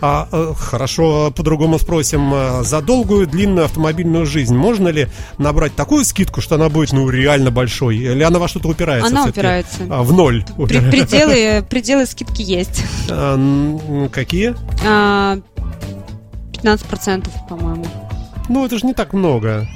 А, 0.00 0.28
э, 0.30 0.52
хорошо, 0.58 1.32
по-другому 1.34 1.78
спросим. 1.78 2.32
э, 2.34 2.62
За 2.64 2.80
долгую, 2.82 3.26
длинную 3.26 3.64
автомобильную 3.64 4.26
жизнь 4.26 4.54
можно 4.54 4.88
ли 4.88 5.08
набрать 5.38 5.74
такую 5.74 6.04
скидку, 6.04 6.40
что 6.40 6.56
она 6.56 6.68
будет, 6.68 6.92
ну, 6.92 7.08
реально 7.08 7.50
большой? 7.50 7.96
Или 7.96 8.22
она 8.22 8.38
во 8.38 8.48
что-то 8.48 8.68
упирается? 8.68 9.08
Она 9.08 9.24
упирается. 9.24 9.78
А, 9.88 10.02
в 10.02 10.12
ноль. 10.12 10.44
При- 10.68 10.80
пределы, 10.90 11.62
пределы 11.68 12.06
скидки 12.06 12.42
есть. 12.42 12.82
А, 13.10 14.08
Какие? 14.12 14.54
А, 14.86 15.38
15%, 16.52 17.28
по-моему. 17.48 17.86
Ну, 18.48 18.64
это 18.66 18.78
же 18.78 18.86
не 18.86 18.94
так 18.94 19.12
много. 19.12 19.66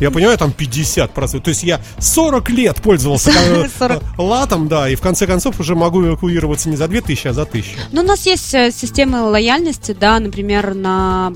Я 0.00 0.10
понимаю, 0.10 0.36
там 0.38 0.52
50%. 0.56 1.40
То 1.40 1.48
есть 1.48 1.62
я 1.62 1.80
40 1.98 2.50
лет 2.50 2.82
пользовался 2.82 3.30
40. 3.78 4.02
Э, 4.02 4.06
латом, 4.18 4.68
да, 4.68 4.88
и 4.88 4.94
в 4.94 5.00
конце 5.00 5.26
концов 5.26 5.60
уже 5.60 5.74
могу 5.74 6.04
эвакуироваться 6.04 6.68
не 6.68 6.76
за 6.76 6.88
2000, 6.88 7.28
а 7.28 7.32
за 7.32 7.42
1000. 7.42 7.68
Ну, 7.92 8.02
у 8.02 8.04
нас 8.04 8.26
есть 8.26 8.54
э, 8.54 8.70
системы 8.70 9.22
лояльности, 9.22 9.96
да, 9.98 10.18
например, 10.18 10.74
на 10.74 11.32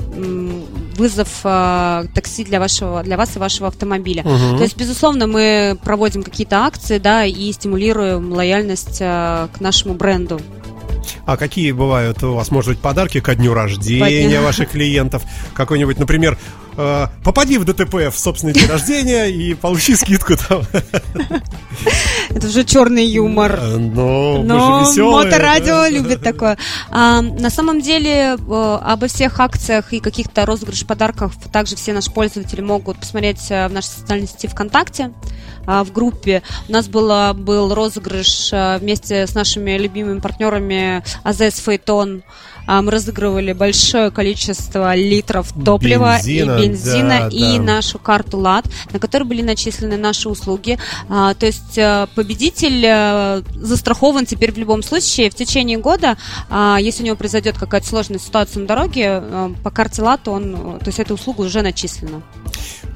вызов 0.97 1.29
э, 1.45 2.05
такси 2.15 2.45
для 2.45 2.61
вашего, 2.61 3.03
для 3.03 3.17
вас 3.17 3.37
и 3.37 3.39
вашего 3.39 3.69
автомобиля. 3.69 4.23
Угу. 4.23 4.59
То 4.59 4.63
есть, 4.63 4.77
безусловно, 4.77 5.27
мы 5.27 5.79
проводим 5.83 6.23
какие-то 6.23 6.65
акции, 6.65 6.99
да, 6.99 7.25
и 7.25 7.53
стимулируем 7.53 8.33
лояльность 8.33 8.99
э, 9.01 9.49
к 9.53 9.61
нашему 9.61 9.95
бренду. 9.95 10.41
А 11.25 11.37
какие 11.37 11.73
бывают 11.73 12.23
у 12.23 12.35
вас, 12.35 12.51
может 12.51 12.71
быть, 12.71 12.79
подарки 12.79 13.21
ко 13.21 13.35
дню 13.35 13.55
рождения 13.55 14.41
ваших 14.41 14.71
клиентов? 14.71 15.23
Какой-нибудь, 15.55 15.99
например, 15.99 16.39
э, 16.79 17.07
попади 17.25 17.59
в 17.59 17.65
ДТП 17.65 17.95
в 18.11 18.19
собственный 18.19 18.55
день 18.55 18.67
рождения 18.67 19.27
и 19.27 19.55
получи 19.55 19.95
скидку 19.97 20.37
там. 20.37 20.63
Это 22.31 22.47
уже 22.47 22.65
черный 22.65 23.05
юмор. 23.05 23.59
Э, 23.61 23.77
но, 23.77 24.43
Но 24.43 25.11
моторадио 25.11 25.87
любит 25.89 26.23
такое. 26.23 26.57
А, 26.91 27.21
на 27.21 27.51
самом 27.51 27.81
деле, 27.81 28.37
э, 28.39 28.79
обо 28.83 29.09
всех 29.09 29.41
акциях 29.41 29.93
и 29.93 30.01
каких-то 30.01 30.47
розыгрыш 30.47 30.87
подарков 30.87 31.35
также 31.53 31.77
все 31.77 31.93
наши 31.93 32.11
пользователи 32.11 32.61
могут 32.61 32.99
посмотреть 32.99 33.49
в 33.49 33.69
нашей 33.69 33.89
социальной 33.89 34.29
сети 34.29 34.47
ВКонтакте. 34.47 35.13
А, 35.67 35.85
в 35.85 35.93
группе. 35.93 36.43
У 36.69 36.73
нас 36.73 36.89
было, 36.89 37.33
был 37.37 37.75
розыгрыш 37.75 38.53
вместе 38.81 39.27
с 39.27 39.35
нашими 39.35 39.77
любимыми 39.77 40.21
партнерами 40.21 41.05
АЗС 41.25 41.59
Фейтон. 41.59 42.23
А, 42.69 42.83
мы 42.83 42.91
разыгрывали 42.91 43.55
большое 43.55 44.11
количество 44.11 44.95
литров 44.95 45.53
топлива 45.65 46.19
бензина, 46.19 46.59
и 46.59 46.69
бензина 46.69 47.19
да, 47.21 47.29
и 47.29 47.57
да. 47.57 47.63
нашу 47.63 47.99
карту 47.99 48.37
ЛАД, 48.39 48.67
на 48.93 48.99
которой 48.99 49.25
были 49.25 49.41
начислены 49.41 49.97
наши 49.97 50.29
услуги. 50.29 50.79
То 51.09 51.37
есть 51.41 51.79
победитель 52.15 53.43
застрахован 53.57 54.27
теперь 54.27 54.53
в 54.53 54.59
любом 54.59 54.83
случае. 54.83 55.31
В 55.31 55.35
течение 55.35 55.79
года, 55.79 56.19
если 56.79 57.03
у 57.03 57.07
него 57.07 57.17
произойдет 57.17 57.57
какая-то 57.57 57.87
сложная 57.87 58.19
ситуация 58.19 58.61
на 58.61 58.67
дороге, 58.67 59.23
по 59.65 59.71
карте 59.71 60.03
ЛАД 60.03 60.29
он, 60.29 60.79
то 60.79 60.87
есть 60.87 60.99
эта 60.99 61.15
услуга 61.15 61.43
уже 61.43 61.63
начислена. 61.63 62.23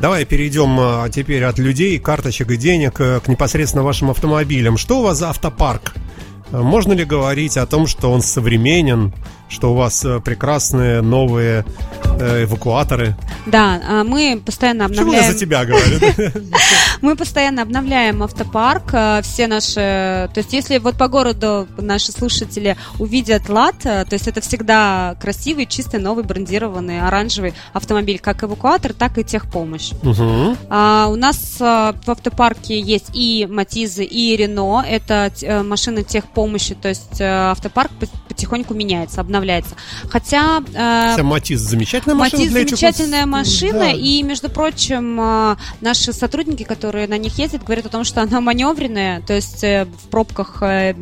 Давай 0.02 0.24
перейдем 0.24 0.76
а, 0.80 1.08
теперь 1.08 1.44
от 1.44 1.61
людей, 1.61 1.96
карточек 2.00 2.50
и 2.50 2.56
денег 2.56 3.00
э, 3.00 3.20
к 3.20 3.28
непосредственно 3.28 3.85
вашим 3.85 4.11
автомобилям. 4.11 4.76
Что 4.76 4.98
у 4.98 5.02
вас 5.02 5.18
за 5.18 5.30
автопарк? 5.30 5.94
Можно 6.52 6.92
ли 6.92 7.04
говорить 7.04 7.56
о 7.56 7.66
том, 7.66 7.86
что 7.86 8.12
он 8.12 8.20
современен, 8.20 9.12
что 9.48 9.72
у 9.72 9.74
вас 9.74 10.04
э, 10.04 10.20
прекрасные 10.20 11.00
новые 11.00 11.64
эвакуаторы. 12.22 13.16
Да, 13.46 13.80
а 13.87 14.04
мы 14.04 14.40
постоянно 14.44 14.87
обновляем... 14.87 15.11
Почему 15.11 15.26
я 15.26 15.32
за 15.32 15.38
тебя 15.38 15.64
говорю? 15.64 15.98
Мы 17.02 17.16
постоянно 17.16 17.62
обновляем 17.62 18.22
автопарк, 18.22 18.90
э, 18.92 19.20
все 19.22 19.46
наши... 19.46 19.74
То 19.74 20.32
есть 20.37 20.52
если 20.52 20.78
вот 20.78 20.96
по 20.96 21.08
городу 21.08 21.68
наши 21.76 22.12
слушатели 22.12 22.76
увидят 22.98 23.48
лад, 23.48 23.76
то 23.80 24.06
есть 24.11 24.28
это 24.28 24.40
всегда 24.40 25.16
красивый, 25.20 25.66
чистый, 25.66 26.00
новый, 26.00 26.24
брендированный, 26.24 27.00
оранжевый 27.00 27.54
автомобиль, 27.72 28.18
как 28.18 28.44
эвакуатор, 28.44 28.92
так 28.92 29.18
и 29.18 29.24
техпомощь. 29.24 29.92
Угу. 30.02 30.56
А, 30.70 31.08
у 31.08 31.16
нас 31.16 31.56
в 31.58 31.94
автопарке 32.06 32.80
есть 32.80 33.11
и 33.12 33.46
Матизы, 33.50 34.04
и 34.04 34.37
Рено, 34.37 34.85
это 34.87 35.30
машины 35.64 36.02
техпомощи, 36.02 36.74
то 36.74 36.88
есть 36.88 37.20
автопарк 37.20 37.90
потихоньку 38.28 38.74
меняется, 38.74 39.20
обновляется 39.20 39.42
обновляется. 39.42 39.76
Хотя... 40.08 40.62
Э, 40.74 41.11
Хотя 41.11 41.24
Замечательная 42.14 42.14
машина 42.14 42.42
Матис 42.42 42.53
для 42.53 42.61
замечательная 42.61 43.27
машина, 43.27 43.79
да. 43.79 43.90
и, 43.90 44.22
между 44.22 44.48
прочим, 44.48 45.20
э, 45.20 45.57
наши 45.81 46.12
сотрудники, 46.12 46.62
которые 46.62 47.07
на 47.09 47.18
них 47.18 47.38
ездят, 47.38 47.64
говорят 47.64 47.87
о 47.87 47.88
том, 47.88 48.05
что 48.05 48.22
она 48.22 48.40
маневренная, 48.40 49.20
то 49.22 49.35
есть 49.35 49.64
э, 49.64 49.87
в 49.87 50.09
пробках 50.09 50.62
э, 50.62 50.94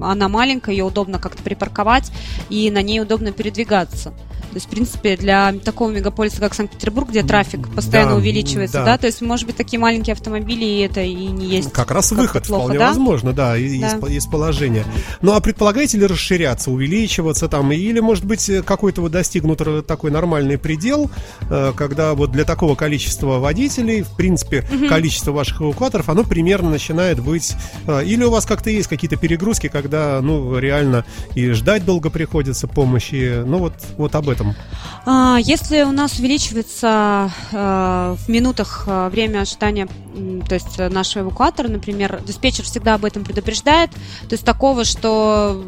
она 0.00 0.28
маленькая, 0.28 0.72
ее 0.72 0.84
удобно 0.84 1.18
как-то 1.18 1.42
припарковать, 1.42 2.10
и 2.50 2.70
на 2.70 2.82
ней 2.82 3.00
удобно 3.00 3.32
передвигаться. 3.32 4.14
То 4.48 4.54
есть, 4.54 4.66
в 4.66 4.70
принципе, 4.70 5.16
для 5.16 5.52
такого 5.52 5.90
мегаполиса, 5.90 6.40
как 6.40 6.54
Санкт-Петербург, 6.54 7.10
где 7.10 7.22
трафик 7.22 7.68
постоянно 7.68 8.12
да, 8.12 8.16
увеличивается, 8.16 8.78
да. 8.78 8.84
да, 8.84 8.98
то 8.98 9.06
есть, 9.06 9.20
может 9.20 9.46
быть, 9.46 9.56
такие 9.56 9.78
маленькие 9.78 10.14
автомобили, 10.14 10.64
и 10.64 10.78
это 10.80 11.02
и 11.02 11.14
не 11.14 11.46
есть. 11.46 11.70
Как 11.70 11.90
раз 11.90 12.12
выход, 12.12 12.46
плохо, 12.46 12.62
вполне 12.62 12.78
да? 12.78 12.88
возможно, 12.88 13.32
да, 13.32 13.50
да. 13.50 13.56
Есть, 13.56 13.96
есть 14.08 14.30
положение. 14.30 14.84
Ну, 15.20 15.34
а 15.34 15.40
предполагаете 15.40 15.98
ли 15.98 16.06
расширяться, 16.06 16.70
увеличиваться 16.70 17.48
там, 17.48 17.72
или, 17.72 18.00
может 18.00 18.24
быть, 18.24 18.50
какой-то 18.64 19.02
вот 19.02 19.12
достигнут 19.12 19.58
такой 19.86 20.10
нормальный 20.10 20.57
предел, 20.58 21.10
э, 21.50 21.72
когда 21.76 22.14
вот 22.14 22.32
для 22.32 22.44
такого 22.44 22.74
количества 22.74 23.38
водителей, 23.38 24.02
в 24.02 24.16
принципе, 24.16 24.66
угу. 24.72 24.88
количество 24.88 25.32
ваших 25.32 25.60
эвакуаторов, 25.60 26.08
оно 26.08 26.24
примерно 26.24 26.70
начинает 26.70 27.20
быть... 27.20 27.54
Э, 27.86 28.04
или 28.04 28.24
у 28.24 28.30
вас 28.30 28.46
как-то 28.46 28.70
есть 28.70 28.88
какие-то 28.88 29.16
перегрузки, 29.16 29.68
когда, 29.68 30.20
ну, 30.20 30.58
реально 30.58 31.04
и 31.34 31.50
ждать 31.50 31.84
долго 31.84 32.10
приходится 32.10 32.66
помощи, 32.66 33.42
ну, 33.44 33.58
вот, 33.58 33.74
вот 33.96 34.14
об 34.14 34.28
этом? 34.28 34.54
А, 35.06 35.38
если 35.40 35.82
у 35.82 35.92
нас 35.92 36.18
увеличивается 36.18 37.30
э, 37.52 38.16
в 38.18 38.28
минутах 38.28 38.84
время 38.86 39.40
ожидания, 39.40 39.88
то 40.48 40.54
есть 40.54 40.78
нашего 40.78 41.24
эвакуатора, 41.24 41.68
например, 41.68 42.20
диспетчер 42.26 42.64
всегда 42.64 42.94
об 42.94 43.04
этом 43.04 43.24
предупреждает. 43.24 43.90
То 43.90 44.32
есть 44.32 44.44
такого, 44.44 44.84
что 44.84 45.62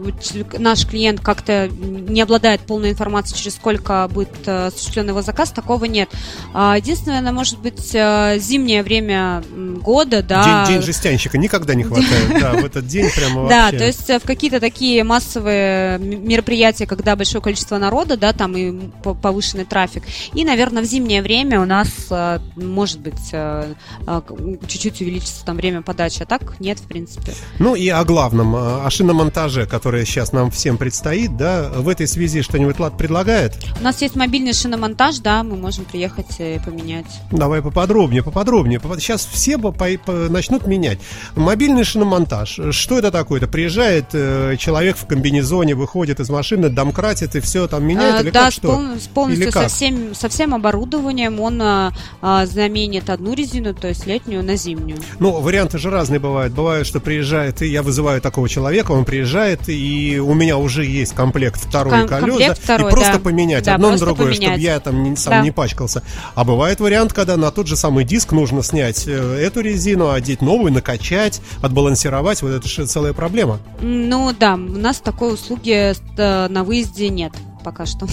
наш 0.59 0.87
клиент 0.87 1.20
как-то 1.20 1.68
не 1.68 2.20
обладает 2.20 2.61
полной 2.62 2.90
информацией, 2.90 3.38
через 3.38 3.55
сколько 3.55 4.09
будет 4.12 4.31
осуществлен 4.71 5.09
его 5.09 5.23
заказ, 5.23 5.51
такого 5.51 5.85
нет. 5.85 6.11
А, 6.55 6.77
единственное, 6.77 7.31
может 7.33 7.59
быть 7.61 7.91
зимнее 7.91 8.83
время 8.83 9.43
года, 9.83 10.23
да. 10.23 10.67
День, 10.67 10.77
день 10.77 10.87
жестянщика 10.87 11.39
никогда 11.39 11.75
не 11.75 11.85
хватает, 11.85 12.41
да, 12.41 12.53
в 12.53 12.65
этот 12.65 12.87
день 12.87 13.09
прямо 13.15 13.43
вообще. 13.43 13.57
Да, 13.57 13.71
то 13.71 13.87
есть 13.87 14.09
в 14.09 14.27
какие-то 14.27 14.61
такие 14.61 15.05
массовые 15.05 15.99
мероприятия, 15.99 16.87
когда 16.87 17.17
большое 17.17 17.43
количество 17.43 17.79
народа, 17.79 18.17
да, 18.17 18.33
там 18.33 18.57
и 18.57 18.91
повышенный 19.23 19.65
трафик. 19.65 20.05
И, 20.35 20.45
наверное, 20.45 20.83
в 20.83 20.87
зимнее 20.87 21.23
время 21.23 21.61
у 21.61 21.65
нас, 21.65 21.89
э, 22.11 22.39
может 22.57 23.01
быть, 23.01 23.31
э, 23.33 23.75
э, 24.07 24.21
чуть-чуть 24.67 25.01
увеличится 25.01 25.45
там 25.45 25.57
время 25.57 25.83
подачи, 25.83 26.23
а 26.23 26.27
так 26.27 26.59
нет, 26.61 26.79
в 26.79 26.87
принципе. 26.87 27.35
Ну 27.59 27.75
и 27.75 27.89
о 27.89 28.05
главном, 28.05 28.55
о 28.55 28.89
шиномонтаже, 28.91 29.67
который 29.67 30.05
сейчас 30.05 30.33
нам 30.33 30.51
всем 30.51 30.77
предстоит, 30.77 31.37
да, 31.37 31.71
в 31.71 31.89
этой 31.89 32.07
связи 32.07 32.43
что-нибудь 32.43 32.79
Лад 32.79 32.97
предлагает? 32.97 33.55
У 33.79 33.83
нас 33.83 34.01
есть 34.03 34.17
мобильный 34.17 34.53
шиномонтаж, 34.61 35.18
да, 35.18 35.42
мы 35.42 35.57
можем 35.57 35.85
приехать 35.85 36.38
и 36.38 36.61
поменять. 36.64 37.07
Давай 37.31 37.62
поподробнее, 37.62 38.23
поподробнее. 38.23 38.81
Сейчас 38.99 39.27
все 39.27 39.59
по, 39.59 39.73
по, 39.73 40.12
начнут 40.12 40.66
менять. 40.66 40.99
Мобильный 41.35 41.85
шиномонтаж, 41.85 42.61
что 42.70 42.99
это 42.99 43.11
такое? 43.11 43.40
Это 43.40 43.49
приезжает 43.49 44.11
человек 44.59 44.96
в 44.96 45.07
комбинезоне, 45.07 45.75
выходит 45.75 46.20
из 46.20 46.31
машины, 46.31 46.68
домкратит 46.68 47.35
и 47.37 47.40
все 47.40 47.66
там 47.66 47.85
меняет? 47.85 48.16
А, 48.16 48.23
или 48.23 48.31
да, 48.31 48.51
что? 48.51 48.68
Пол, 48.68 48.85
полностью 49.14 49.53
со 49.53 49.68
всем, 49.68 50.14
со 50.14 50.29
всем 50.29 50.55
оборудованием 50.55 51.40
он 51.40 51.61
а, 51.62 51.92
а, 52.20 52.46
заменит 52.46 53.11
одну 53.11 53.35
резину, 53.35 53.75
то 53.75 53.88
есть 53.88 54.07
летнюю 54.07 54.44
на 54.44 54.57
зимнюю. 54.57 54.99
Ну, 55.18 55.40
варианты 55.40 55.79
же 55.79 55.90
разные 55.90 56.20
бывают. 56.20 56.53
Бывает, 56.53 56.87
что 56.87 57.01
приезжает, 57.01 57.62
и 57.62 57.66
я 57.66 57.83
вызываю 57.83 58.20
такого 58.20 58.49
человека, 58.49 58.92
он 58.92 59.05
приезжает, 59.05 59.68
и 59.68 60.18
у 60.18 60.35
меня 60.35 60.57
уже 60.57 60.85
есть 60.85 61.14
комплект 61.14 61.61
второй 61.61 62.01
Ком- 62.01 62.09
колеса, 62.09 62.55
второй, 62.55 62.90
и 62.90 62.94
просто 62.94 63.14
да. 63.14 63.18
поменять 63.18 63.64
да, 63.64 63.75
одно 63.75 63.90
на 63.90 63.99
другое, 63.99 64.29
поменять. 64.29 64.50
Чтобы 64.51 64.63
я 64.63 64.81
там 64.81 65.03
не, 65.03 65.17
сам 65.17 65.33
да. 65.33 65.41
не 65.43 65.51
пачкался. 65.51 66.03
А 66.35 66.45
бывает 66.45 66.81
вариант, 66.81 67.13
когда 67.13 67.37
на 67.37 67.51
тот 67.51 67.67
же 67.67 67.77
самый 67.77 68.05
диск 68.05 68.33
нужно 68.33 68.63
снять 68.63 69.07
э, 69.07 69.13
эту 69.13 69.61
резину, 69.61 70.11
одеть 70.11 70.43
новую, 70.43 70.73
накачать, 70.73 71.41
отбалансировать. 71.63 72.43
Вот 72.43 72.51
это 72.51 72.69
же 72.69 72.87
целая 72.87 73.13
проблема. 73.13 73.59
Ну 73.81 74.33
да, 74.39 74.55
у 74.55 74.59
нас 74.59 75.01
такой 75.01 75.35
услуги 75.35 75.95
э, 76.17 76.49
на 76.49 76.65
выезде 76.65 77.09
нет 77.09 77.33
пока 77.63 77.85
что. 77.85 78.07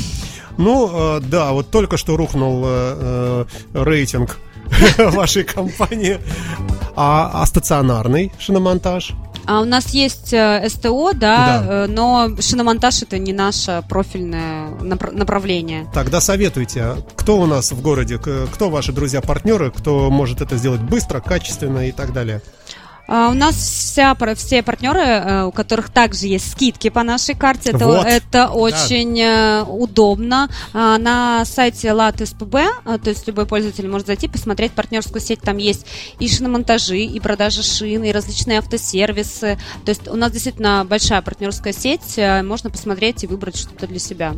Ну, 0.58 1.18
э, 1.18 1.20
да, 1.22 1.52
вот 1.52 1.70
только 1.70 1.98
что 1.98 2.18
рухнул 2.18 2.66
рейтинг 3.74 4.40
вашей 4.98 5.44
компании. 5.44 6.20
А, 6.96 7.30
а 7.42 7.46
стационарный 7.46 8.32
шиномонтаж? 8.40 9.14
А 9.48 9.62
у 9.62 9.66
нас 9.66 9.92
есть 9.92 10.34
э, 10.34 10.68
СТО, 10.70 11.14
да, 11.14 11.18
да, 11.18 11.66
э, 11.70 11.88
но 11.88 12.30
шиномонтаж 12.40 13.04
это 13.04 13.18
не 13.18 13.32
наше 13.32 13.82
профильное 13.88 14.70
направление. 14.82 15.88
Тогда 15.94 16.20
советуйте, 16.20 16.82
а 16.82 16.98
кто 17.16 17.40
у 17.40 17.46
нас 17.46 17.72
в 17.72 17.82
городе, 17.82 18.18
кто 18.20 18.70
ваши 18.70 18.92
друзья-партнеры, 18.92 19.72
кто 19.72 20.10
может 20.10 20.42
это 20.42 20.58
сделать 20.58 20.82
быстро, 20.82 21.22
качественно 21.22 21.88
и 21.88 21.94
так 21.94 22.12
далее? 22.12 22.42
Uh, 23.08 23.32
у 23.32 23.34
нас 23.34 23.56
вся, 23.56 24.16
все 24.36 24.62
партнеры, 24.62 25.00
uh, 25.00 25.46
у 25.46 25.52
которых 25.54 25.90
также 25.90 26.28
есть 26.28 26.52
скидки 26.52 26.90
по 26.90 27.04
нашей 27.04 27.36
карте, 27.36 27.70
это, 27.70 27.86
вот. 27.86 28.06
это 28.06 28.50
очень 28.50 29.16
да. 29.16 29.62
uh, 29.62 29.64
удобно. 29.64 30.50
На 30.74 31.46
сайте 31.46 31.90
LAT.SPB, 31.90 33.00
то 33.00 33.10
есть 33.10 33.26
любой 33.28 33.46
пользователь 33.46 33.88
может 33.88 34.08
зайти, 34.08 34.28
посмотреть 34.28 34.74
партнерскую 34.74 35.22
сеть, 35.22 35.42
там 35.42 35.58
есть 35.58 35.86
и 36.20 36.28
шиномонтажи, 36.28 37.00
и 37.00 37.20
продажи 37.20 37.64
шин, 37.64 38.04
и 38.04 38.12
различные 38.12 38.60
автосервисы. 38.60 39.58
То 39.86 39.90
есть 39.90 40.08
у 40.08 40.16
нас 40.16 40.32
действительно 40.32 40.86
большая 40.86 41.22
партнерская 41.22 41.74
сеть, 41.74 42.20
можно 42.44 42.70
посмотреть 42.70 43.24
и 43.24 43.28
выбрать 43.28 43.58
что-то 43.58 43.88
для 43.88 44.00
себя. 44.00 44.36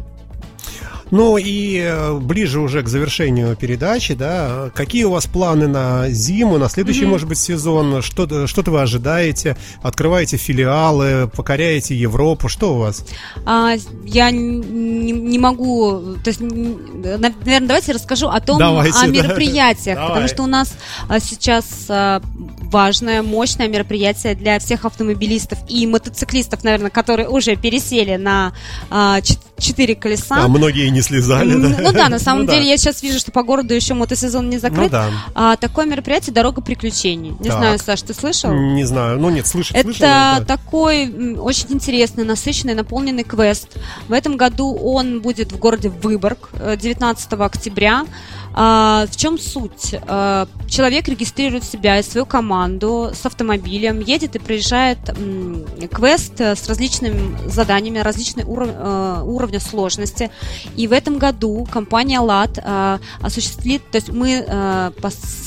Ну 1.12 1.38
и 1.38 1.78
э, 1.78 2.14
ближе 2.18 2.60
уже 2.60 2.84
к 2.84 2.88
завершению 2.88 3.56
передачи, 3.56 4.14
да, 4.14 4.70
какие 4.74 5.06
у 5.06 5.12
вас 5.12 5.26
планы 5.26 5.68
на 5.68 6.10
зиму, 6.10 6.58
на 6.58 6.70
следующий, 6.70 7.04
mm-hmm. 7.04 7.08
может 7.08 7.28
быть, 7.28 7.38
сезон? 7.38 8.02
Что, 8.02 8.48
что-то 8.48 8.72
вы 8.72 8.82
ожидаете? 8.82 9.58
Открываете 9.82 10.38
филиалы, 10.38 11.30
покоряете 11.36 11.96
Европу? 11.96 12.48
Что 12.48 12.76
у 12.76 12.80
вас? 12.80 13.06
А, 13.46 13.76
я 14.06 14.32
не, 14.32 15.12
не 15.12 15.40
могу, 15.40 16.16
то 16.24 16.30
есть, 16.30 16.40
наверное, 16.40 17.68
давайте 17.68 17.92
расскажу 17.92 18.28
о 18.28 18.40
том, 18.40 18.60
давайте, 18.60 18.98
о 19.00 19.08
мероприятиях, 19.08 19.98
да. 19.98 20.08
потому 20.08 20.28
что 20.28 20.44
у 20.44 20.48
нас 20.48 20.74
а, 21.08 21.20
сейчас 21.20 21.86
а, 21.90 22.22
важное, 22.70 23.24
мощное 23.24 23.68
мероприятие 23.68 24.36
для 24.36 24.60
всех 24.60 24.86
автомобилистов 24.86 25.60
и 25.68 25.88
мотоциклистов, 25.88 26.64
наверное, 26.64 26.92
которые 26.92 27.28
уже 27.30 27.56
пересели 27.56 28.16
на 28.16 28.54
а, 28.90 29.22
четыре 29.58 29.96
колеса. 29.96 30.44
А 30.44 30.48
многие 30.48 30.90
не 30.90 30.99
слезали, 31.02 31.56
да? 31.56 31.78
Ну 31.82 31.92
да, 31.92 32.10
на 32.10 32.20
самом 32.20 32.46
ну, 32.46 32.52
деле 32.52 32.64
да. 32.64 32.72
я 32.72 32.78
сейчас 32.78 33.02
вижу, 33.02 33.20
что 33.20 33.32
по 33.32 33.44
городу 33.44 33.74
еще 33.74 33.94
мотосезон 33.94 34.50
не 34.50 34.58
закрыт. 34.58 34.84
Ну, 34.84 34.90
да. 34.90 35.10
а, 35.36 35.56
такое 35.58 35.86
мероприятие 35.86 36.34
«Дорога 36.34 36.62
приключений». 36.62 37.32
Не 37.40 37.50
так. 37.50 37.58
знаю, 37.58 37.80
Саш, 37.80 38.02
ты 38.02 38.14
слышал? 38.14 38.54
Не 38.54 38.84
знаю, 38.86 39.20
ну 39.20 39.30
нет, 39.30 39.48
слышал. 39.48 39.76
Это 39.76 39.88
слышал, 39.88 40.02
да. 40.02 40.44
такой 40.46 41.36
очень 41.38 41.68
интересный, 41.70 42.24
насыщенный, 42.24 42.74
наполненный 42.74 43.24
квест. 43.24 43.78
В 44.08 44.14
этом 44.14 44.38
году 44.38 44.76
он 44.76 45.22
будет 45.22 45.52
в 45.52 45.60
городе 45.60 45.90
Выборг 45.90 46.50
19 46.54 47.28
э, 47.32 47.36
октября. 47.36 48.06
А, 48.54 49.06
в 49.10 49.16
чем 49.16 49.38
суть? 49.38 49.96
А, 50.08 50.48
человек 50.68 51.08
регистрирует 51.08 51.64
себя 51.64 52.00
и 52.00 52.04
свою 52.04 52.26
команду 52.26 53.12
с 53.14 53.26
автомобилем, 53.26 54.00
едет 54.00 54.36
и 54.36 54.40
проезжает 54.40 54.98
м, 55.10 55.66
квест 55.92 56.40
с 56.40 56.68
различными 56.68 57.38
заданиями, 57.50 58.00
различные 58.00 58.46
уров, 58.46 58.70
э, 58.72 59.22
уровня 59.24 59.60
сложности. 59.60 60.32
И 60.76 60.88
в 60.88 60.94
этом 60.94 61.18
году 61.18 61.68
компания 61.72 62.20
ЛАД 62.20 62.58
э, 62.58 62.98
осуществит, 63.22 63.82
то 63.92 63.98
есть 63.98 64.10
мы 64.10 64.44
э, 64.46 64.92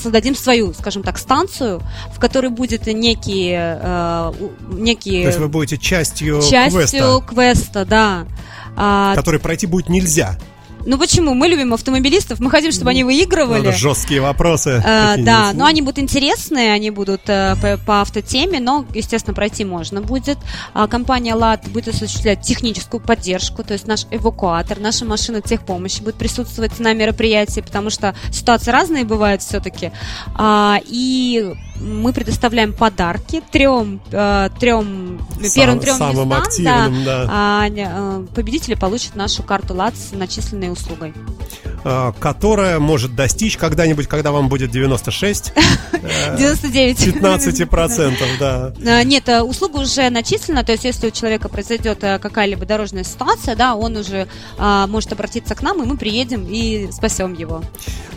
создадим 0.01 0.35
свою, 0.35 0.73
скажем 0.73 1.03
так, 1.03 1.17
станцию, 1.17 1.81
в 2.13 2.19
которой 2.19 2.49
будет 2.49 2.87
некие, 2.87 3.79
э, 3.81 4.33
некие... 4.71 5.23
То 5.23 5.27
есть 5.27 5.39
вы 5.39 5.49
будете 5.49 5.77
частью, 5.77 6.41
частью 6.41 7.21
квеста. 7.21 7.25
квеста, 7.27 7.85
да. 7.85 8.25
А, 8.75 9.15
который 9.15 9.39
пройти 9.39 9.67
будет 9.67 9.89
нельзя. 9.89 10.37
Ну 10.85 10.97
почему? 10.97 11.33
Мы 11.33 11.47
любим 11.47 11.73
автомобилистов, 11.73 12.39
мы 12.39 12.49
хотим, 12.49 12.71
чтобы 12.71 12.91
они 12.91 13.03
выигрывали. 13.03 13.65
Надо 13.65 13.77
жесткие 13.77 14.21
вопросы. 14.21 14.81
А, 14.85 15.15
да, 15.17 15.51
но 15.53 15.65
они 15.65 15.81
будут 15.81 15.99
интересные, 15.99 16.73
они 16.73 16.89
будут 16.89 17.21
а, 17.27 17.55
по, 17.55 17.77
по 17.77 18.01
автотеме, 18.01 18.59
но, 18.59 18.85
естественно, 18.93 19.33
пройти 19.33 19.65
можно 19.65 20.01
будет. 20.01 20.37
А, 20.73 20.87
компания 20.87 21.35
ЛАД 21.35 21.69
будет 21.69 21.89
осуществлять 21.89 22.41
техническую 22.41 22.99
поддержку, 22.99 23.63
то 23.63 23.73
есть 23.73 23.87
наш 23.87 24.05
эвакуатор, 24.11 24.79
наша 24.79 25.05
машина 25.05 25.41
техпомощи 25.41 26.01
будет 26.01 26.15
присутствовать 26.15 26.79
на 26.79 26.93
мероприятии, 26.93 27.61
потому 27.61 27.89
что 27.89 28.15
ситуации 28.31 28.71
разные 28.71 29.05
бывают 29.05 29.41
все-таки. 29.41 29.91
А, 30.35 30.79
и 30.85 31.53
мы 31.83 32.13
предоставляем 32.13 32.73
подарки 32.73 33.41
трем, 33.51 34.01
э, 34.11 34.49
трем 34.59 35.19
Сам, 35.41 35.51
первым 35.53 35.79
трем 35.79 35.97
самым 35.97 36.29
местам. 36.29 36.43
Активным, 36.43 37.03
да, 37.05 37.25
да. 37.25 37.29
А, 37.29 37.67
э, 37.69 38.25
победители 38.33 38.75
получат 38.75 39.15
нашу 39.15 39.43
карту 39.43 39.75
ЛАД 39.75 39.95
с 39.95 40.11
начисленной 40.13 40.71
услугой. 40.71 41.13
А, 41.85 42.13
которая 42.13 42.79
может 42.79 43.13
достичь 43.15 43.57
когда-нибудь, 43.57 44.07
когда 44.07 44.31
вам 44.31 44.47
будет 44.47 44.71
96. 44.71 45.53
99. 46.37 47.13
15 47.13 47.69
процентов, 47.69 48.27
да. 48.39 48.73
А, 48.85 49.03
нет, 49.03 49.27
э, 49.27 49.41
услуга 49.41 49.77
уже 49.77 50.09
начислена, 50.09 50.63
то 50.63 50.71
есть 50.71 50.85
если 50.85 51.07
у 51.07 51.11
человека 51.11 51.49
произойдет 51.49 52.03
э, 52.03 52.19
какая-либо 52.19 52.65
дорожная 52.65 53.03
ситуация, 53.03 53.55
да, 53.55 53.75
он 53.75 53.97
уже 53.97 54.27
а, 54.57 54.87
может 54.87 55.11
обратиться 55.11 55.55
к 55.55 55.61
нам, 55.61 55.81
и 55.81 55.85
мы 55.85 55.97
приедем 55.97 56.45
и 56.47 56.89
спасем 56.91 57.33
его. 57.33 57.63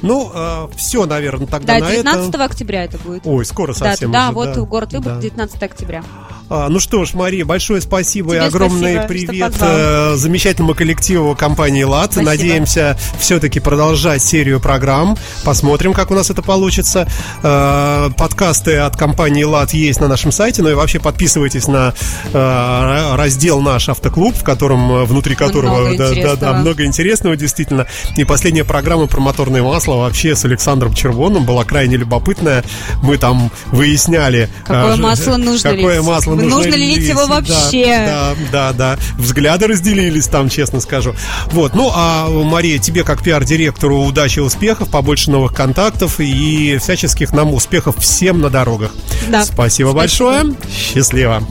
Ну, 0.02 0.30
все, 0.76 1.06
наверное, 1.06 1.46
тогда 1.46 1.80
да, 1.80 1.90
19 1.90 2.34
октября 2.34 2.84
это 2.84 2.98
будет. 2.98 3.22
Ой, 3.24 3.44
скоро 3.56 3.72
совсем 3.72 4.12
Да, 4.12 4.32
вот 4.32 4.54
город 4.58 4.92
Выборг, 4.92 5.18
19 5.20 5.62
октября. 5.62 6.04
А, 6.48 6.68
ну 6.68 6.78
что 6.78 7.04
ж, 7.04 7.14
Мария, 7.14 7.44
большое 7.44 7.80
спасибо 7.80 8.30
Тебе 8.30 8.38
и 8.38 8.46
огромный 8.46 8.94
спасибо, 8.94 9.08
привет 9.08 9.54
э, 9.60 10.14
замечательному 10.14 10.74
коллективу 10.74 11.34
компании 11.34 11.82
ЛАТ. 11.82 12.12
Спасибо. 12.12 12.30
Надеемся 12.30 12.96
все-таки 13.18 13.58
продолжать 13.58 14.22
серию 14.22 14.60
программ. 14.60 15.16
Посмотрим, 15.44 15.92
как 15.92 16.12
у 16.12 16.14
нас 16.14 16.30
это 16.30 16.42
получится. 16.42 17.08
Э, 17.42 18.10
подкасты 18.16 18.76
от 18.76 18.96
компании 18.96 19.42
ЛАТ 19.42 19.74
есть 19.74 20.00
на 20.00 20.06
нашем 20.06 20.30
сайте. 20.30 20.62
Ну 20.62 20.70
и 20.70 20.74
вообще 20.74 21.00
подписывайтесь 21.00 21.66
на 21.66 21.94
э, 22.32 23.16
раздел 23.16 23.60
наш 23.60 23.88
автоклуб, 23.88 24.36
в 24.36 24.44
котором 24.44 25.04
внутри 25.04 25.34
которого 25.34 25.80
много 25.80 25.96
да, 25.96 26.14
да, 26.14 26.36
да, 26.36 26.52
много 26.52 26.84
интересного 26.84 27.36
действительно. 27.36 27.86
И 28.16 28.24
последняя 28.24 28.64
программа 28.64 29.08
про 29.08 29.20
моторное 29.20 29.64
масло 29.64 29.96
вообще 29.96 30.36
с 30.36 30.44
Александром 30.44 30.94
Червоном 30.94 31.44
была 31.44 31.64
крайне 31.64 31.96
любопытная. 31.96 32.62
Мы 33.02 33.18
там 33.18 33.50
выясняли, 33.72 34.48
какое 34.64 34.94
масло 34.96 35.36
нужно 35.38 35.70
какое 35.70 36.02
масло 36.02 36.35
нужно, 36.42 36.58
нужно 36.58 36.74
ли 36.74 36.94
лить 36.94 37.08
его 37.08 37.26
вообще. 37.26 38.06
Да, 38.06 38.34
да, 38.52 38.72
да, 38.72 38.98
Взгляды 39.18 39.66
разделились 39.66 40.26
там, 40.26 40.48
честно 40.48 40.80
скажу. 40.80 41.14
Вот, 41.52 41.74
ну 41.74 41.90
а 41.94 42.28
Мария, 42.28 42.78
тебе 42.78 43.04
как 43.04 43.22
пиар-директору 43.22 44.00
удачи 44.02 44.38
и 44.38 44.42
успехов, 44.42 44.90
побольше 44.90 45.30
новых 45.30 45.54
контактов 45.54 46.20
и 46.20 46.78
всяческих 46.78 47.32
нам 47.32 47.54
успехов 47.54 47.96
всем 47.98 48.40
на 48.40 48.50
дорогах. 48.50 48.92
Да. 49.28 49.44
Спасибо, 49.44 49.90
Спасибо. 49.90 49.92
большое. 49.92 50.56
Счастливо. 50.70 51.42